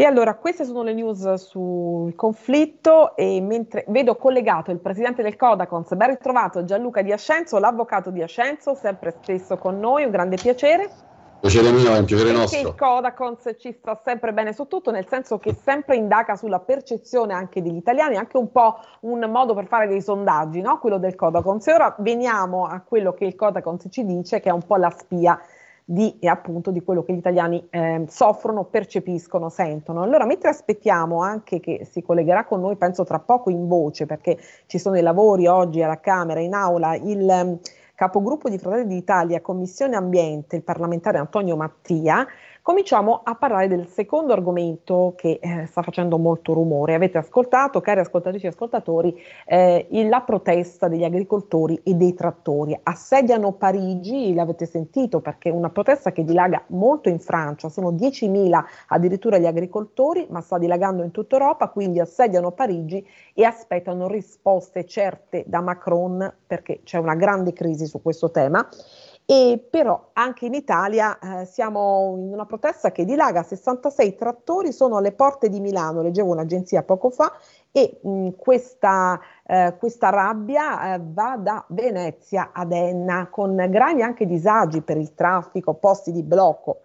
[0.00, 5.36] E allora queste sono le news sul conflitto e mentre vedo collegato il presidente del
[5.36, 10.36] Codacons, ben ritrovato Gianluca Di Ascenzo, l'avvocato Di Ascenzo, sempre spesso con noi, un grande
[10.36, 10.88] piacere.
[11.40, 12.68] Piacere mio, è un piacere nostro.
[12.68, 17.34] il Codacons ci sta sempre bene su tutto, nel senso che sempre indaga sulla percezione
[17.34, 20.78] anche degli italiani, anche un po' un modo per fare dei sondaggi, no?
[20.78, 21.66] quello del Codacons.
[21.66, 24.88] E ora veniamo a quello che il Codacons ci dice, che è un po' la
[24.88, 25.38] spia
[25.92, 30.02] di, appunto, di quello che gli italiani eh, soffrono, percepiscono, sentono.
[30.02, 34.38] Allora, mentre aspettiamo anche che si collegherà con noi, penso tra poco in voce, perché
[34.66, 37.58] ci sono i lavori oggi alla Camera, in aula, il um,
[37.96, 42.24] capogruppo di Fratelli d'Italia, Commissione Ambiente, il parlamentare Antonio Mattia,
[42.70, 46.94] cominciamo a parlare del secondo argomento che eh, sta facendo molto rumore.
[46.94, 52.78] Avete ascoltato, cari ascoltatrici e ascoltatori, eh, la protesta degli agricoltori e dei trattori.
[52.80, 58.62] Assediano Parigi, l'avete sentito, perché è una protesta che dilaga molto in Francia, sono 10.000
[58.86, 63.04] addirittura gli agricoltori, ma sta dilagando in tutta Europa, quindi assediano Parigi
[63.34, 68.64] e aspettano risposte certe da Macron perché c'è una grande crisi su questo tema
[69.30, 74.96] e però anche in Italia eh, siamo in una protesta che dilaga, 66 trattori sono
[74.96, 77.32] alle porte di Milano, leggevo un'agenzia poco fa,
[77.70, 84.26] e mh, questa, eh, questa, rabbia eh, va da Venezia ad Enna con gravi anche
[84.26, 86.80] disagi per il traffico, posti di blocco.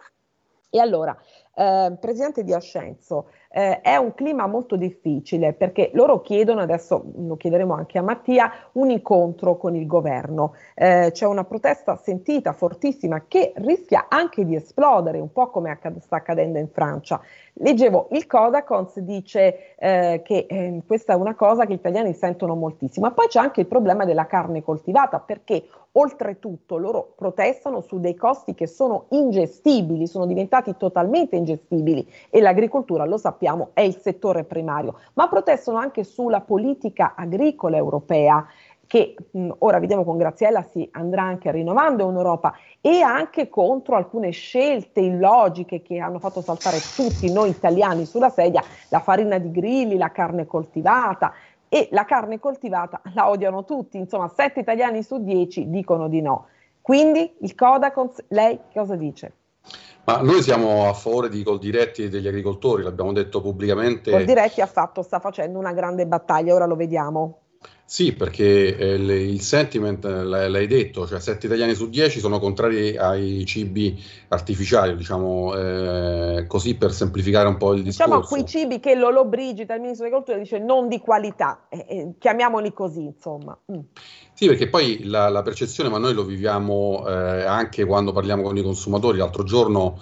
[0.70, 1.18] E allora,
[1.52, 7.38] eh, Presidente di Ascenzo, eh, è un clima molto difficile perché loro chiedono, adesso lo
[7.38, 10.52] chiederemo anche a Mattia, un incontro con il governo.
[10.74, 16.00] Eh, c'è una protesta sentita, fortissima, che rischia anche di esplodere, un po' come accad-
[16.00, 17.18] sta accadendo in Francia.
[17.54, 22.54] Leggevo, il Codacons dice eh, che eh, questa è una cosa che gli italiani sentono
[22.56, 25.64] moltissimo, ma poi c'è anche il problema della carne coltivata, perché
[25.98, 33.04] oltretutto loro protestano su dei costi che sono ingestibili, sono diventati totalmente ingestibili e l'agricoltura,
[33.04, 38.46] lo sappiamo, è il settore primario, ma protestano anche sulla politica agricola europea
[38.86, 43.96] che mh, ora vediamo con Graziella si andrà anche rinnovando in Europa e anche contro
[43.96, 49.50] alcune scelte illogiche che hanno fatto saltare tutti noi italiani sulla sedia, la farina di
[49.50, 51.32] grilli, la carne coltivata
[51.76, 56.46] e la carne coltivata la odiano tutti, insomma 7 italiani su 10 dicono di no.
[56.80, 59.32] Quindi il Codacons, lei cosa dice?
[60.04, 64.10] Ma noi siamo a favore di Coldiretti degli agricoltori, l'abbiamo detto pubblicamente.
[64.10, 67.40] Coldiretti ha fatto, sta facendo una grande battaglia, ora lo vediamo.
[67.88, 72.40] Sì, perché eh, le, il sentiment, eh, l'hai detto, cioè 7 italiani su 10 sono
[72.40, 78.16] contrari ai cibi artificiali, diciamo eh, così per semplificare un po' il discorso.
[78.16, 82.12] Diciamo quei cibi che Lolo Brigida, il ministro dell'agricoltura, dice non di qualità, eh, eh,
[82.18, 83.56] chiamiamoli così, insomma.
[83.70, 83.78] Mm.
[84.32, 88.56] Sì, perché poi la, la, percezione, ma noi lo viviamo eh, anche quando parliamo con
[88.56, 89.18] i consumatori.
[89.18, 90.00] L'altro giorno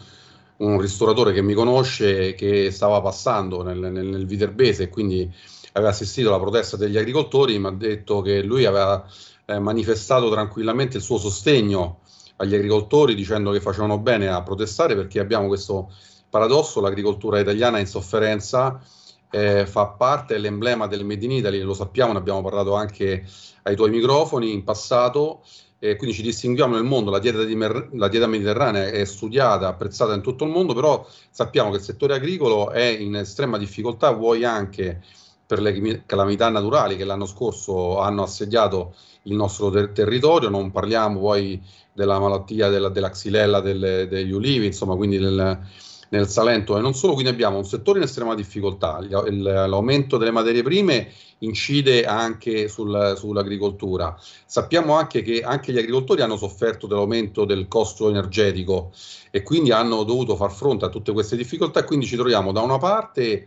[0.56, 5.30] un ristoratore che mi conosce, che stava passando nel, nel, nel Viterbese e quindi
[5.74, 9.04] aveva assistito alla protesta degli agricoltori, mi ha detto che lui aveva
[9.46, 12.00] eh, manifestato tranquillamente il suo sostegno
[12.36, 15.92] agli agricoltori dicendo che facevano bene a protestare perché abbiamo questo
[16.28, 18.80] paradosso, l'agricoltura italiana in sofferenza
[19.30, 23.26] eh, fa parte, è l'emblema del Made in Italy, lo sappiamo, ne abbiamo parlato anche
[23.62, 25.42] ai tuoi microfoni in passato,
[25.80, 30.14] eh, quindi ci distinguiamo nel mondo, la dieta, mer- la dieta, mediterranea è studiata, apprezzata
[30.14, 34.44] in tutto il mondo, però sappiamo che il settore agricolo è in estrema difficoltà, vuoi
[34.44, 35.02] anche
[35.46, 41.20] per le calamità naturali che l'anno scorso hanno assediato il nostro ter- territorio, non parliamo
[41.20, 41.60] poi
[41.92, 45.58] della malattia della, della xylella delle, degli ulivi, insomma, quindi del,
[46.10, 50.30] nel Salento e non solo, quindi abbiamo un settore in estrema difficoltà, il, l'aumento delle
[50.30, 54.16] materie prime incide anche sul, sull'agricoltura.
[54.46, 58.92] Sappiamo anche che anche gli agricoltori hanno sofferto dell'aumento del costo energetico
[59.30, 61.84] e quindi hanno dovuto far fronte a tutte queste difficoltà.
[61.84, 63.46] Quindi ci troviamo da una parte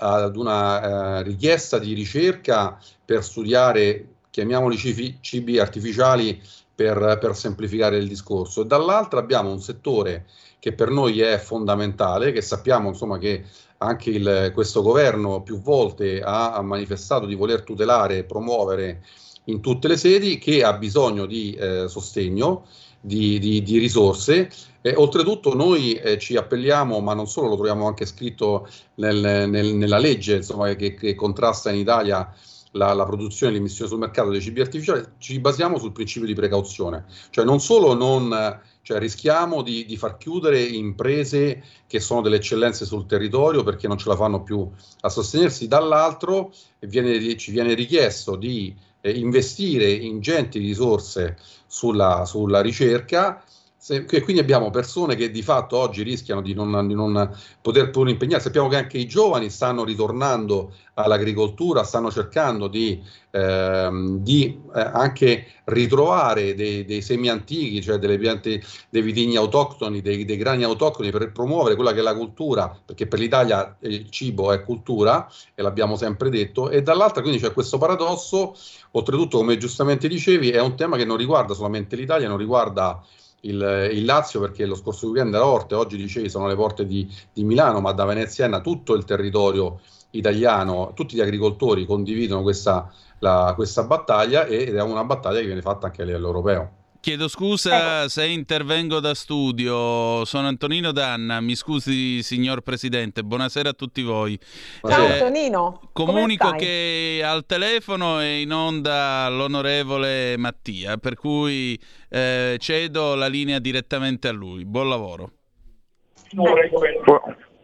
[0.00, 6.40] ad una eh, richiesta di ricerca per studiare, chiamiamoli cibi, cibi artificiali
[6.74, 10.26] per, per, semplificare il discorso, e dall'altra abbiamo un settore
[10.60, 13.44] che per noi è fondamentale, che sappiamo insomma che
[13.78, 19.02] anche il, questo governo più volte ha, ha, manifestato di voler tutelare e promuovere
[19.44, 22.66] in tutte le sedi, che ha bisogno di eh, sostegno,
[23.00, 24.50] di, di, di risorse.
[24.80, 29.74] Eh, oltretutto noi eh, ci appelliamo, ma non solo, lo troviamo anche scritto nel, nel,
[29.74, 32.32] nella legge insomma, che, che, contrasta in Italia
[32.72, 36.34] la, la produzione e l'emissione sul mercato dei cibi artificiali, ci basiamo sul principio di
[36.34, 42.36] precauzione, cioè non solo non cioè rischiamo di, di, far chiudere imprese che sono delle
[42.36, 44.66] eccellenze sul territorio perché non ce la fanno più
[45.00, 48.74] a sostenersi, dall'altro viene, ci viene richiesto di
[49.10, 51.36] investire ingenti risorse
[51.66, 53.42] sulla, sulla ricerca
[53.80, 57.30] se, quindi abbiamo persone che di fatto oggi rischiano di non, di non
[57.62, 58.42] poter più impegnare.
[58.42, 63.00] Sappiamo che anche i giovani stanno ritornando all'agricoltura, stanno cercando di,
[63.30, 68.60] ehm, di eh, anche ritrovare dei, dei, semi antichi, cioè delle piante,
[68.90, 73.06] dei vitigni autoctoni, dei, dei, grani autoctoni per promuovere quella che è la cultura, perché
[73.06, 77.78] per l'Italia il cibo è cultura e l'abbiamo sempre detto, e dall'altra quindi c'è questo
[77.78, 78.56] paradosso,
[78.90, 83.00] oltretutto come giustamente dicevi, è un tema che non riguarda solamente l'Italia, non riguarda
[83.42, 87.08] il, il, Lazio perché lo scorso weekend era Orte, oggi dicevi sono le porte di,
[87.32, 89.80] di Milano, ma da Venezia a tutto il territorio
[90.10, 95.62] italiano, tutti gli agricoltori condividono questa, la, questa battaglia ed è una battaglia che viene
[95.62, 96.77] fatta anche a livello europeo.
[97.08, 98.08] Chiedo scusa eh.
[98.10, 104.38] se intervengo da studio, sono Antonino Danna, mi scusi signor Presidente, buonasera a tutti voi.
[104.82, 105.88] Ciao eh, Antonino.
[105.94, 111.80] Comunico che al telefono è in onda l'onorevole Mattia, per cui
[112.10, 114.66] eh, cedo la linea direttamente a lui.
[114.66, 115.30] Buon lavoro.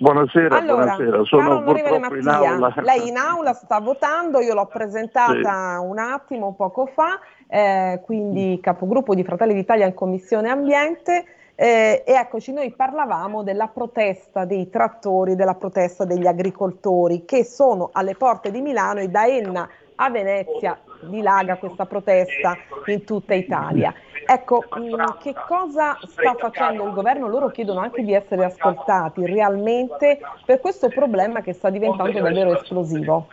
[0.05, 1.25] Buonasera, allora, buonasera.
[1.25, 2.75] Sono purtroppo Mattia, in aula.
[2.83, 5.87] Lei in aula sta votando, io l'ho presentata sì.
[5.87, 11.25] un attimo, poco fa eh, quindi capogruppo di Fratelli d'Italia in Commissione Ambiente.
[11.55, 17.89] Eh, e eccoci, noi parlavamo della protesta dei trattori, della protesta degli agricoltori che sono
[17.91, 20.79] alle porte di Milano e da Enna a Venezia
[21.09, 23.95] dilaga questa protesta in tutta Italia.
[24.27, 27.29] Ecco, mm, che cosa sta facendo il governo?
[27.29, 33.29] Loro chiedono anche di essere ascoltati realmente per questo problema che sta diventando davvero esplosivo.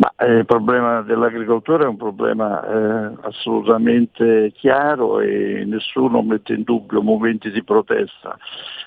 [0.00, 6.62] Ma eh, il problema dell'agricoltura è un problema eh, assolutamente chiaro e nessuno mette in
[6.62, 8.38] dubbio momenti di protesta.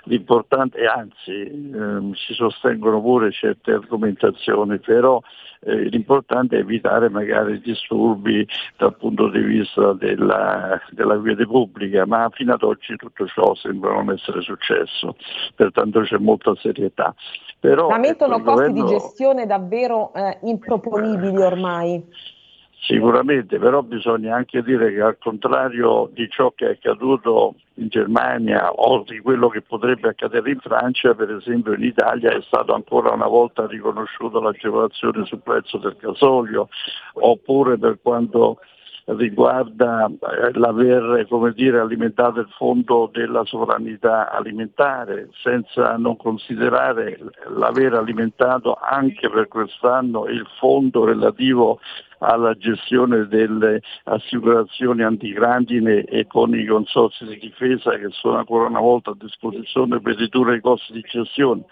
[0.05, 5.22] L'importante, e anzi ehm, si sostengono pure certe argomentazioni, però
[5.59, 8.45] eh, l'importante è evitare magari disturbi
[8.76, 13.93] dal punto di vista della, della quiete pubblica, ma fino ad oggi tutto ciò sembra
[13.93, 15.16] non essere successo,
[15.55, 17.14] pertanto c'è molta serietà.
[17.59, 18.84] Però, Lamentano ecco, costi governo...
[18.84, 21.02] di gestione davvero eh, improponibili
[21.45, 22.03] ormai.
[22.85, 28.71] Sicuramente, però bisogna anche dire che al contrario di ciò che è accaduto in Germania
[28.73, 33.13] o di quello che potrebbe accadere in Francia, per esempio in Italia è stata ancora
[33.13, 36.67] una volta riconosciuta l'agevolazione sul prezzo del gasolio,
[37.13, 38.57] oppure per quanto
[39.05, 47.19] riguarda eh, l'aver dire, alimentato il fondo della sovranità alimentare, senza non considerare
[47.55, 51.79] l'aver alimentato anche per quest'anno il fondo relativo
[52.19, 58.79] alla gestione delle assicurazioni antigrandine e con i consorsi di difesa che sono ancora una
[58.79, 61.65] volta a disposizione per ridurre i costi di gestione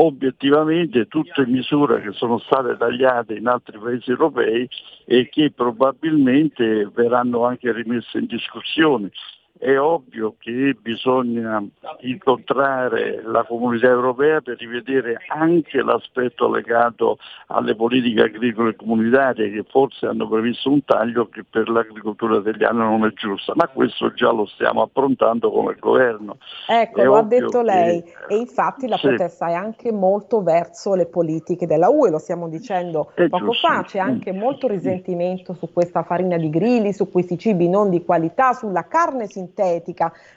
[0.00, 4.68] obiettivamente tutte misure che sono state tagliate in altri paesi europei
[5.04, 9.10] e che probabilmente verranno anche rimesse in discussione
[9.58, 11.62] è ovvio che bisogna
[12.00, 20.06] incontrare la comunità europea per rivedere anche l'aspetto legato alle politiche agricole comunitarie che forse
[20.06, 24.46] hanno previsto un taglio che per l'agricoltura italiana non è giusta, ma questo già lo
[24.46, 26.36] stiamo approntando come governo.
[26.68, 29.08] Ecco, è lo ha detto lei che- e infatti la Sì.
[29.08, 33.66] protesta è anche molto verso le politiche della UE, lo stiamo dicendo È poco giusto.
[33.68, 38.04] fa, c'è anche molto risentimento su questa farina di grilli, su questi cibi non di
[38.04, 39.46] qualità, sulla carne sintetica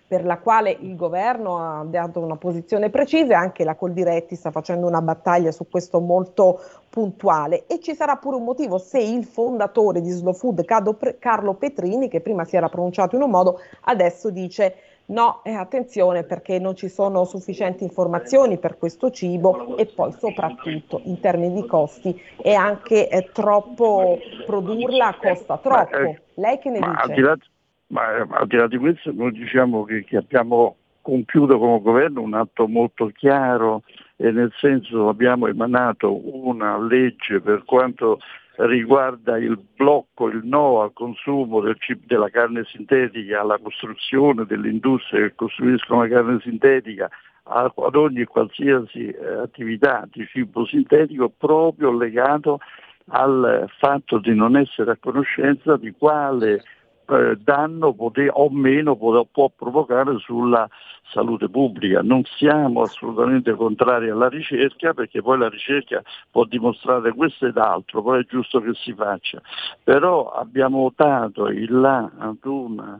[0.07, 4.51] per la quale il governo ha dato una posizione precisa e anche la Coldiretti sta
[4.51, 6.59] facendo una battaglia su questo molto
[6.89, 12.09] puntuale e ci sarà pure un motivo se il fondatore di Slow Food Carlo Petrini
[12.09, 14.75] che prima si era pronunciato in un modo adesso dice
[15.11, 21.01] No, eh, attenzione perché non ci sono sufficienti informazioni per questo cibo e poi soprattutto
[21.03, 25.97] in termini di costi è anche eh, troppo produrla costa troppo.
[25.97, 27.13] eh, Lei che ne Ma al, dice?
[27.13, 27.37] di là,
[27.91, 32.21] ma, eh, al di là di questo noi diciamo che, che abbiamo compiuto come governo
[32.21, 33.83] un atto molto chiaro
[34.15, 38.19] e nel senso abbiamo emanato una legge per quanto
[38.55, 44.69] riguarda il blocco, il no al consumo del cib- della carne sintetica, alla costruzione delle
[44.69, 47.09] industrie che costruiscono la carne sintetica,
[47.43, 52.59] ad ogni qualsiasi eh, attività di cibo sintetico proprio legato
[53.13, 56.63] al fatto di non essere a conoscenza di quale
[57.11, 60.67] eh, danno pote- o meno può, può provocare sulla
[61.11, 62.01] salute pubblica.
[62.01, 66.01] Non siamo assolutamente contrari alla ricerca perché poi la ricerca
[66.31, 69.41] può dimostrare questo ed altro, poi è giusto che si faccia.
[69.83, 72.93] Però abbiamo dato il là ad un'azione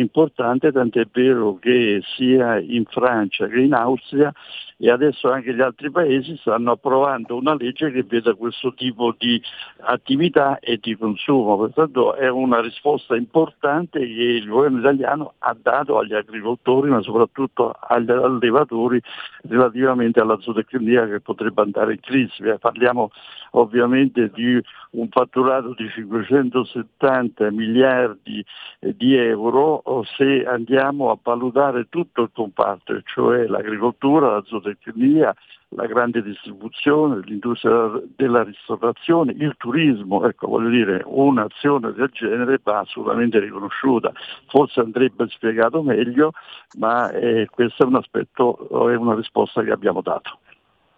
[0.00, 4.32] importante, tant'è vero che sia in Francia che in Austria
[4.80, 9.42] e adesso anche gli altri paesi stanno approvando una legge che veda questo tipo di
[9.80, 11.58] attività e di consumo.
[11.58, 17.70] Pertanto è una risposta importante che il governo italiano ha dato agli agricoltori ma soprattutto
[17.78, 19.00] agli allevatori
[19.42, 22.42] relativamente alla zootecnia che potrebbe andare in crisi.
[22.42, 23.10] Eh, Parliamo
[23.52, 28.44] ovviamente di un fatturato di 570 miliardi
[28.80, 29.82] eh, di euro
[30.16, 35.34] se andiamo a valutare tutto il comparto, cioè l'agricoltura, la zootecnia,
[35.70, 42.80] la grande distribuzione, l'industria della ristorazione, il turismo, ecco voglio dire un'azione del genere va
[42.80, 44.12] assolutamente riconosciuta,
[44.46, 46.32] forse andrebbe spiegato meglio,
[46.78, 50.38] ma eh, questo è un aspetto, è una risposta che abbiamo dato.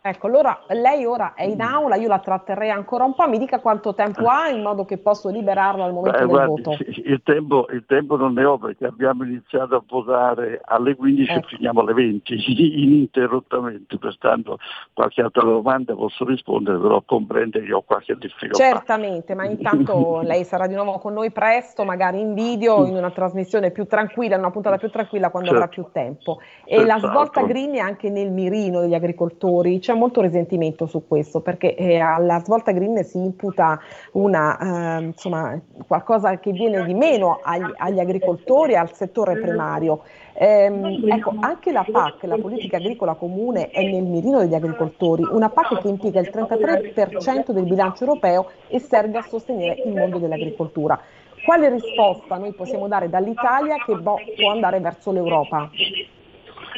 [0.02, 3.60] Ecco, allora lei ora è in aula, io la tratterrei ancora un po', mi dica
[3.60, 6.76] quanto tempo ha in modo che posso liberarlo al momento Beh, del guardi, voto.
[7.04, 11.46] il, tempo, il tempo non ne ho perché abbiamo iniziato a votare alle 15 Ecco.
[11.46, 12.34] e finiamo alle 20
[12.82, 14.58] ininterrottamente, pertanto
[14.94, 18.56] qualche altra domanda posso rispondere, però comprende che ho qualche difficoltà.
[18.56, 23.10] Certamente, ma intanto lei sarà di nuovo con noi presto, magari in video, in una
[23.10, 25.82] trasmissione più tranquilla, in una puntata più tranquilla quando avrà Certo.
[25.82, 26.38] più tempo.
[26.64, 27.08] E la Senz'altro.
[27.10, 31.98] svolta green è anche nel mirino degli agricoltori, c'è molto risentimento su questo perché eh,
[31.98, 33.80] alla svolta green si imputa
[34.12, 40.02] una, eh, insomma, qualcosa che viene di meno agli, agli agricoltori, al settore primario.
[40.34, 45.48] Ehm, ecco, anche la PAC, la politica agricola comune, è nel mirino degli agricoltori, una
[45.48, 51.00] PAC che impiega il 33% del bilancio europeo e serve a sostenere il mondo dell'agricoltura.
[51.44, 55.68] Quale risposta noi possiamo dare dall'Italia che bo- può andare verso l'Europa?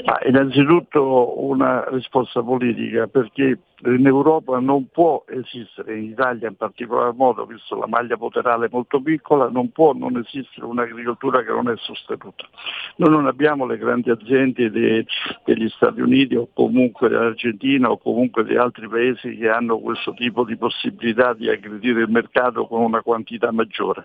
[0.05, 7.13] Ma innanzitutto una risposta politica perché in Europa non può esistere, in Italia in particolar
[7.15, 11.75] modo, visto la maglia poterale molto piccola, non può non esistere un'agricoltura che non è
[11.77, 12.49] sostenuta.
[12.97, 15.05] Noi non abbiamo le grandi aziende de,
[15.45, 20.45] degli Stati Uniti o comunque dell'Argentina o comunque di altri paesi che hanno questo tipo
[20.45, 24.05] di possibilità di aggredire il mercato con una quantità maggiore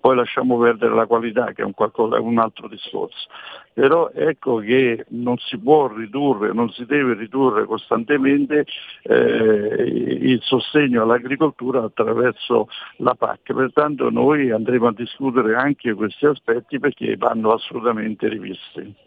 [0.00, 3.28] poi lasciamo perdere la qualità che è un, qualcosa, un altro discorso.
[3.72, 8.64] Però ecco che non si può ridurre, non si deve ridurre costantemente
[9.02, 16.78] eh, il sostegno all'agricoltura attraverso la PAC, pertanto noi andremo a discutere anche questi aspetti
[16.78, 19.06] perché vanno assolutamente rivisti.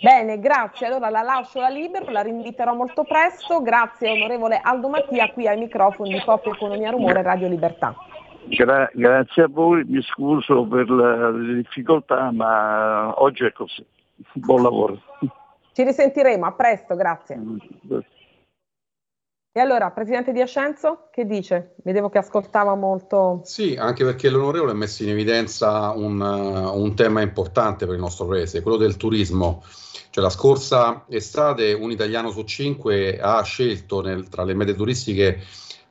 [0.00, 0.86] Bene, grazie.
[0.86, 3.62] Allora la lascio la libero, la rinviterò molto presto.
[3.62, 7.94] Grazie onorevole Aldo Mattia qui ai microfoni di Pop Economia Rumore Radio Libertà.
[8.48, 13.84] Gra- grazie a voi, mi scuso per la, le difficoltà, ma oggi è così.
[14.34, 15.00] Buon lavoro.
[15.72, 17.38] Ci risentiremo, a presto, grazie.
[19.52, 21.76] E allora, Presidente Di Ascenzo, che dice?
[21.82, 23.40] Vedevo che ascoltava molto.
[23.44, 28.00] Sì, anche perché l'onorevole ha messo in evidenza un, uh, un tema importante per il
[28.00, 29.62] nostro Paese, quello del turismo.
[30.10, 35.40] Cioè, la scorsa estate un italiano su cinque ha scelto nel, tra le mete turistiche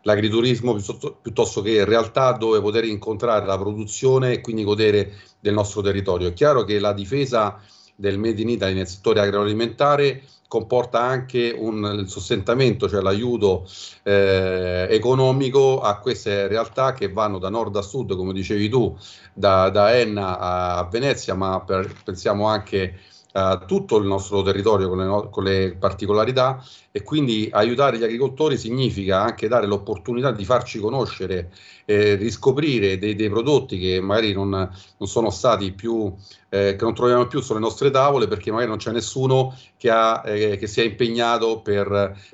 [0.06, 0.78] l'agriturismo
[1.22, 6.30] piuttosto, che realtà dove poter incontrare la produzione e quindi godere del nostro territorio.
[6.30, 7.60] È chiaro che la difesa
[7.96, 13.68] del Made in Italy nel settore agroalimentare comporta anche un sostentamento, cioè l'aiuto
[14.04, 18.96] eh, economico a queste realtà che vanno da nord a sud, come dicevi tu,
[19.34, 23.00] da, da Enna a, a Venezia, ma per, pensiamo anche
[23.36, 28.04] eh, tutto il nostro territorio con le, no- con le, particolarità e quindi aiutare gli
[28.04, 31.52] agricoltori significa anche dare l'opportunità di farci conoscere,
[31.84, 36.14] eh, riscoprire dei, dei, prodotti che magari non, non sono stati più,
[36.48, 40.24] eh, che non troviamo più sulle nostre tavole perché magari non c'è nessuno che, ha,
[40.26, 41.90] eh, che si è impegnato per,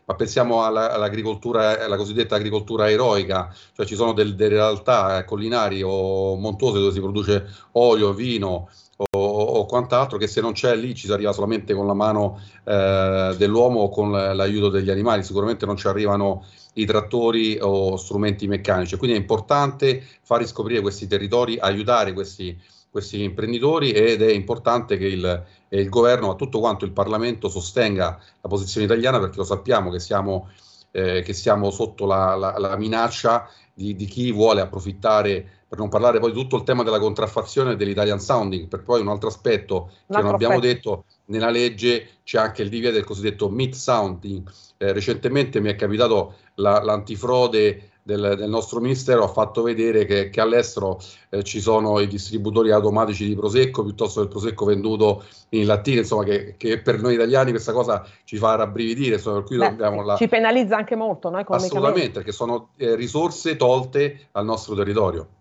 [0.06, 5.82] ma pensiamo alla, all'agricoltura, alla cosiddetta agricoltura eroica, cioè ci sono del, delle realtà collinari
[5.82, 8.70] o montuose dove si produce olio, vino,
[9.10, 12.40] o, o, quant'altro che se non c'è lì ci si arriva solamente con la mano
[12.64, 18.48] eh, dell'uomo o con l'aiuto degli animali, sicuramente non ci arrivano i trattori o strumenti
[18.48, 22.58] meccanici, quindi è importante far riscoprire questi territori, aiutare questi,
[22.90, 28.20] questi imprenditori ed è importante che il, il governo, a tutto quanto il Parlamento sostenga
[28.42, 30.50] la posizione italiana perché lo sappiamo che siamo,
[30.92, 35.88] eh, che siamo sotto la, la, la minaccia di, di, chi vuole approfittare per non
[35.88, 39.90] parlare poi di tutto il tema della contraffazione dell'Italian Sounding, per poi un altro aspetto
[40.06, 40.74] che non abbiamo aspetto.
[40.74, 44.52] detto, nella legge c'è anche il divieto del cosiddetto meat sounding.
[44.76, 50.30] Eh, recentemente mi è capitato la, l'antifrode del, del, nostro ministero ha fatto vedere che,
[50.30, 51.00] che all'estero
[51.30, 56.00] eh, ci sono i distributori automatici di prosecco piuttosto che il prosecco venduto in lattine,
[56.00, 60.04] insomma che, che per noi italiani questa cosa ci fa rabbrividire, insomma, per cui Beh,
[60.04, 60.16] la...
[60.18, 65.40] ci penalizza anche molto, no, Assolutamente, perché sono eh, risorse tolte al nostro territorio.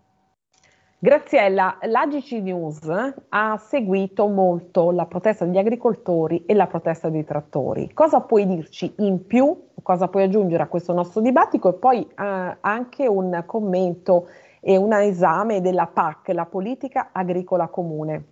[1.03, 2.87] Graziella, l'AGC News
[3.29, 7.91] ha seguito molto la protesta degli agricoltori e la protesta dei trattori.
[7.91, 9.69] Cosa puoi dirci in più?
[9.81, 11.69] Cosa puoi aggiungere a questo nostro dibattito?
[11.69, 14.27] E poi eh, anche un commento
[14.59, 18.25] e un esame della PAC, la politica agricola comune.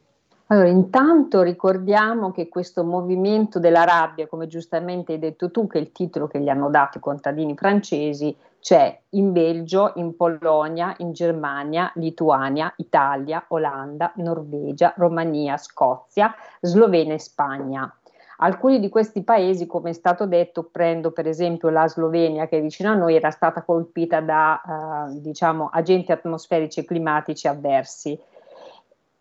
[0.51, 5.81] Allora, intanto ricordiamo che questo movimento della rabbia, come giustamente hai detto tu, che è
[5.81, 11.11] il titolo che gli hanno dato i contadini francesi, c'è in Belgio, in Polonia, in
[11.11, 17.95] Germania, Lituania, Italia, Olanda, Norvegia, Romania, Scozia, Slovenia e Spagna.
[18.37, 22.61] Alcuni di questi paesi, come è stato detto, prendo per esempio la Slovenia che è
[22.61, 24.59] vicino a noi, era stata colpita da
[25.11, 28.19] eh, diciamo, agenti atmosferici e climatici avversi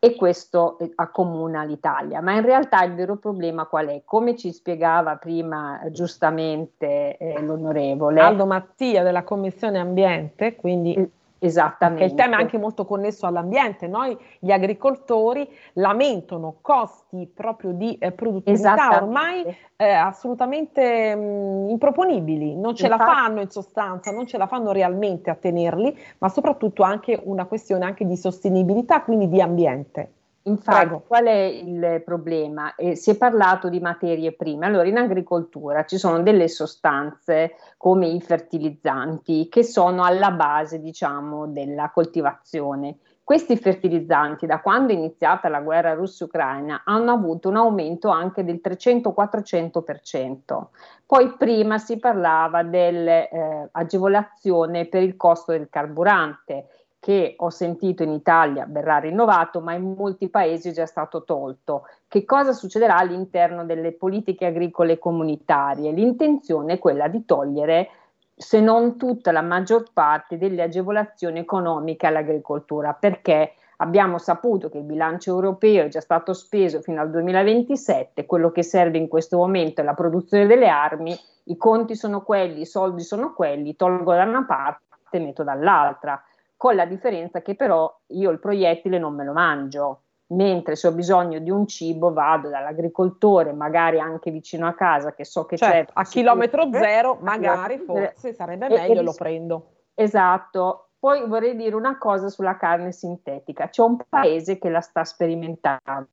[0.01, 2.21] e questo eh, accomuna l'Italia.
[2.21, 4.03] Ma in realtà il vero problema qual è?
[4.05, 12.05] Come ci spiegava prima eh, giustamente eh, l'onorevole Aldo Mattia della Commissione Ambiente, quindi Esattamente.
[12.05, 13.87] il tema è anche molto connesso all'ambiente.
[13.87, 19.45] Noi, gli agricoltori, lamentano costi proprio di eh, produttività ormai
[19.77, 22.57] eh, assolutamente mh, mm, improponibili.
[22.57, 23.05] Non ce Infatti.
[23.05, 27.47] la fanno in sostanza, non ce la fanno realmente a tenerli, ma soprattutto anche una
[27.47, 30.13] questione anche di sostenibilità, quindi di ambiente.
[30.43, 31.05] Infatti, Prego.
[31.07, 32.75] qual è il problema?
[32.75, 34.67] Eh, si è parlato di materie prime.
[34.67, 41.49] Allora, in agricoltura ci sono delle sostanze come i fertilizzanti che sono alla base, diciamo,
[41.49, 42.97] della coltivazione.
[43.29, 48.63] Questi fertilizzanti, da quando è iniziata la guerra russo-ucraina, hanno avuto un aumento anche del
[48.65, 50.69] 300-400%.
[51.05, 56.69] Poi prima si parlava dell'agevolazione eh, per il costo del carburante
[57.01, 61.85] che ho sentito in Italia verrà rinnovato, ma in molti paesi è già stato tolto.
[62.09, 65.93] Che cosa succederà all'interno delle politiche agricole comunitarie?
[65.93, 67.89] L'intenzione è quella di togliere
[68.35, 74.85] se non tutta la maggior parte delle agevolazioni economiche all'agricoltura, perché abbiamo saputo che il
[74.85, 79.81] bilancio europeo è già stato speso fino al 2027, quello che serve in questo momento
[79.81, 84.25] è la produzione delle armi, i conti sono quelli, i soldi sono quelli, tolgo da
[84.25, 86.23] una parte e metto dall'altra,
[86.59, 90.93] con la differenza che però io il proiettile non me lo mangio, mentre se ho
[90.93, 95.93] bisogno di un cibo vado dall'agricoltore, magari anche vicino a casa, che so che certo,
[95.93, 96.01] c'è.
[96.01, 99.71] A chilometro zero, magari forse sarebbe meglio, e, lo prendo.
[99.95, 100.89] Esatto.
[100.99, 103.69] Poi vorrei dire una cosa sulla carne sintetica.
[103.69, 106.09] C'è un paese che la sta sperimentando,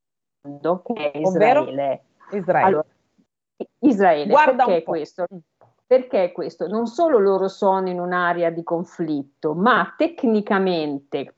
[0.84, 2.04] che è Israele.
[2.32, 2.68] Israele.
[2.68, 2.86] Allora,
[3.80, 5.26] Israele, Guarda perché questo?
[5.88, 6.68] Perché questo?
[6.68, 11.36] Non solo loro sono in un'area di conflitto, ma tecnicamente,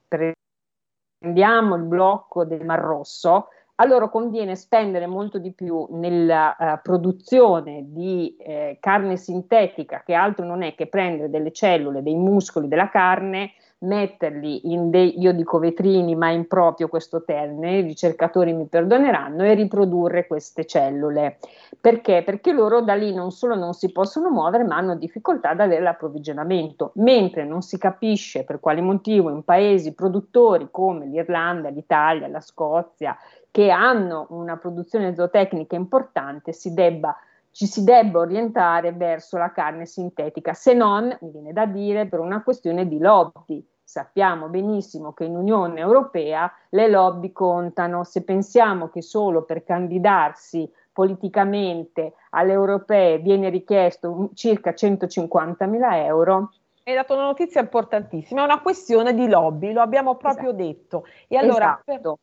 [1.20, 6.80] prendiamo il blocco del Mar Rosso, a loro conviene spendere molto di più nella uh,
[6.82, 12.70] produzione di eh, carne sintetica, che altro non è che prendere delle cellule, dei muscoli
[12.70, 18.65] della carne, metterli in dei, io dico vetrini, ma improprio questo termine, i ricercatori mi
[18.65, 21.38] perdoneranno, e riprodurre queste cellule.
[21.80, 22.23] Perché?
[22.23, 25.82] Perché loro da lì non solo non si possono muovere, ma hanno difficoltà ad avere
[25.82, 32.41] l'approvvigionamento, mentre non si capisce per quale motivo in paesi produttori come l'Irlanda, l'Italia, la
[32.41, 33.15] Scozia,
[33.51, 37.15] che hanno una produzione zootecnica importante, si debba
[37.58, 42.20] ci si debba orientare verso la carne sintetica, se non, mi viene da dire, per
[42.20, 43.68] una questione di lobby.
[43.84, 50.72] Sappiamo benissimo che in Unione Europea le lobby contano, se pensiamo che solo per candidarsi
[50.93, 56.51] politicamente alle europee viene richiesto circa 150 mila euro,
[56.84, 60.64] hai dato una notizia importantissima, è una questione di lobby, lo abbiamo proprio esatto.
[60.64, 61.05] detto.
[61.28, 62.20] E allora, esatto.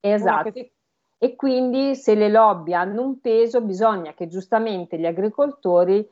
[0.00, 0.50] esatto
[1.22, 6.04] e quindi se le lobby hanno un peso bisogna che giustamente gli agricoltori,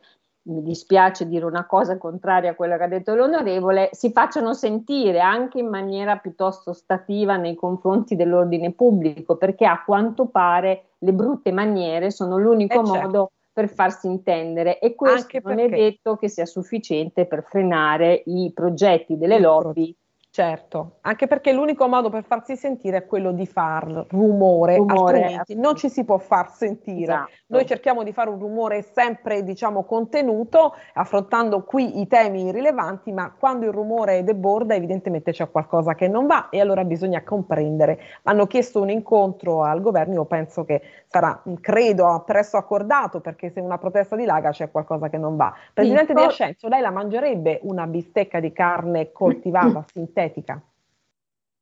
[0.42, 5.18] mi dispiace dire una cosa contraria a quella che ha detto l'onorevole, si facciano sentire
[5.18, 11.50] anche in maniera piuttosto stativa nei confronti dell'ordine pubblico, perché a quanto pare le brutte
[11.50, 13.00] maniere sono l'unico eh certo.
[13.00, 18.22] modo per farsi intendere e questo anche non è detto che sia sufficiente per frenare
[18.26, 19.92] i progetti delle lobby
[20.32, 25.56] Certo, anche perché l'unico modo per farsi sentire è quello di far rumore, rumore altrimenti
[25.56, 27.12] non ci si può far sentire.
[27.12, 27.30] Esatto.
[27.48, 33.34] Noi cerchiamo di fare un rumore sempre, diciamo, contenuto, affrontando qui i temi irrilevanti, ma
[33.36, 37.98] quando il rumore deborda evidentemente c'è qualcosa che non va e allora bisogna comprendere.
[38.22, 43.58] Hanno chiesto un incontro al governo, io penso che sarà, credo, presto accordato, perché se
[43.58, 45.52] una protesta dilaga c'è qualcosa che non va.
[45.72, 50.18] Presidente sì, Di Ascenzo, lei la mangerebbe una bistecca di carne coltivata, sintetica?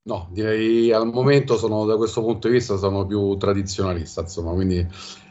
[0.08, 4.86] No, direi al momento sono da questo punto di vista sono più tradizionalista, insomma, quindi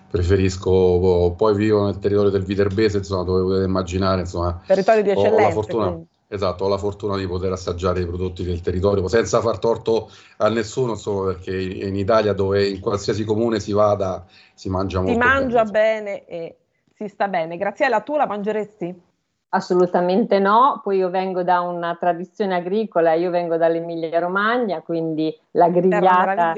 [0.09, 5.35] preferisco, poi vivo nel territorio del Viterbese, insomma, dove potete immaginare, insomma, territorio di eccellenza.
[5.35, 9.41] Ho la fortuna, esatto, ho la fortuna di poter assaggiare i prodotti del territorio senza
[9.41, 14.69] far torto a nessuno, insomma, perché in Italia dove in qualsiasi comune si vada si
[14.69, 15.71] mangia molto si mangia bene.
[15.71, 16.57] bene e
[16.93, 17.57] si sta bene.
[17.57, 19.05] Graziella, tu la mangeresti?
[19.49, 25.69] Assolutamente no, poi io vengo da una tradizione agricola, io vengo dall'Emilia Romagna, quindi la
[25.69, 26.53] grigliata,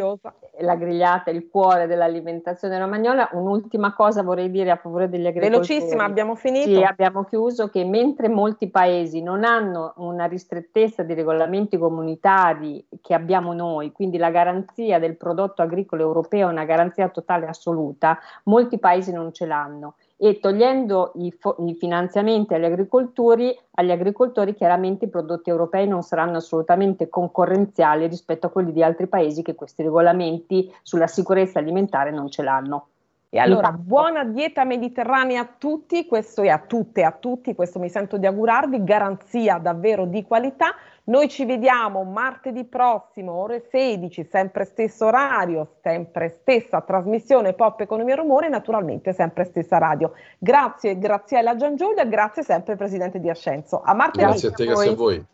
[0.61, 3.29] la grigliata è il cuore dell'alimentazione romagnola.
[3.33, 5.67] Un'ultima cosa vorrei dire a favore degli agricoltori.
[5.67, 6.67] Velocissima, abbiamo finito.
[6.67, 13.13] Sì, abbiamo chiuso che mentre molti paesi non hanno una ristrettezza di regolamenti comunitari che
[13.13, 18.79] abbiamo noi, quindi la garanzia del prodotto agricolo europeo è una garanzia totale assoluta, molti
[18.79, 25.05] paesi non ce l'hanno e togliendo i, fo- i, finanziamenti agli agricoltori, agli agricoltori, chiaramente
[25.05, 29.81] i prodotti europei non saranno assolutamente concorrenziali rispetto a quelli di altri paesi che questi
[29.81, 32.87] regolamenti sulla sicurezza alimentare non ce l'hanno.
[33.31, 37.77] E allora, buona dieta mediterranea a tutti, questo è a tutte e a tutti, questo
[37.77, 40.73] mi sento di augurarvi, garanzia davvero di qualità.
[41.09, 48.13] Noi ci vediamo martedì prossimo, ore 16, sempre stesso orario, sempre stessa trasmissione Pop Economia
[48.13, 50.13] Rumore, naturalmente sempre stessa radio.
[50.37, 53.81] Grazie Graziella Giangiulia, grazie sempre Presidente di Ascenzo.
[53.83, 54.23] A martedì.
[54.23, 55.25] Grazie a te, grazie a voi.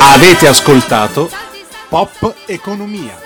[0.00, 1.28] Avete ascoltato
[1.90, 3.23] Pop Economia.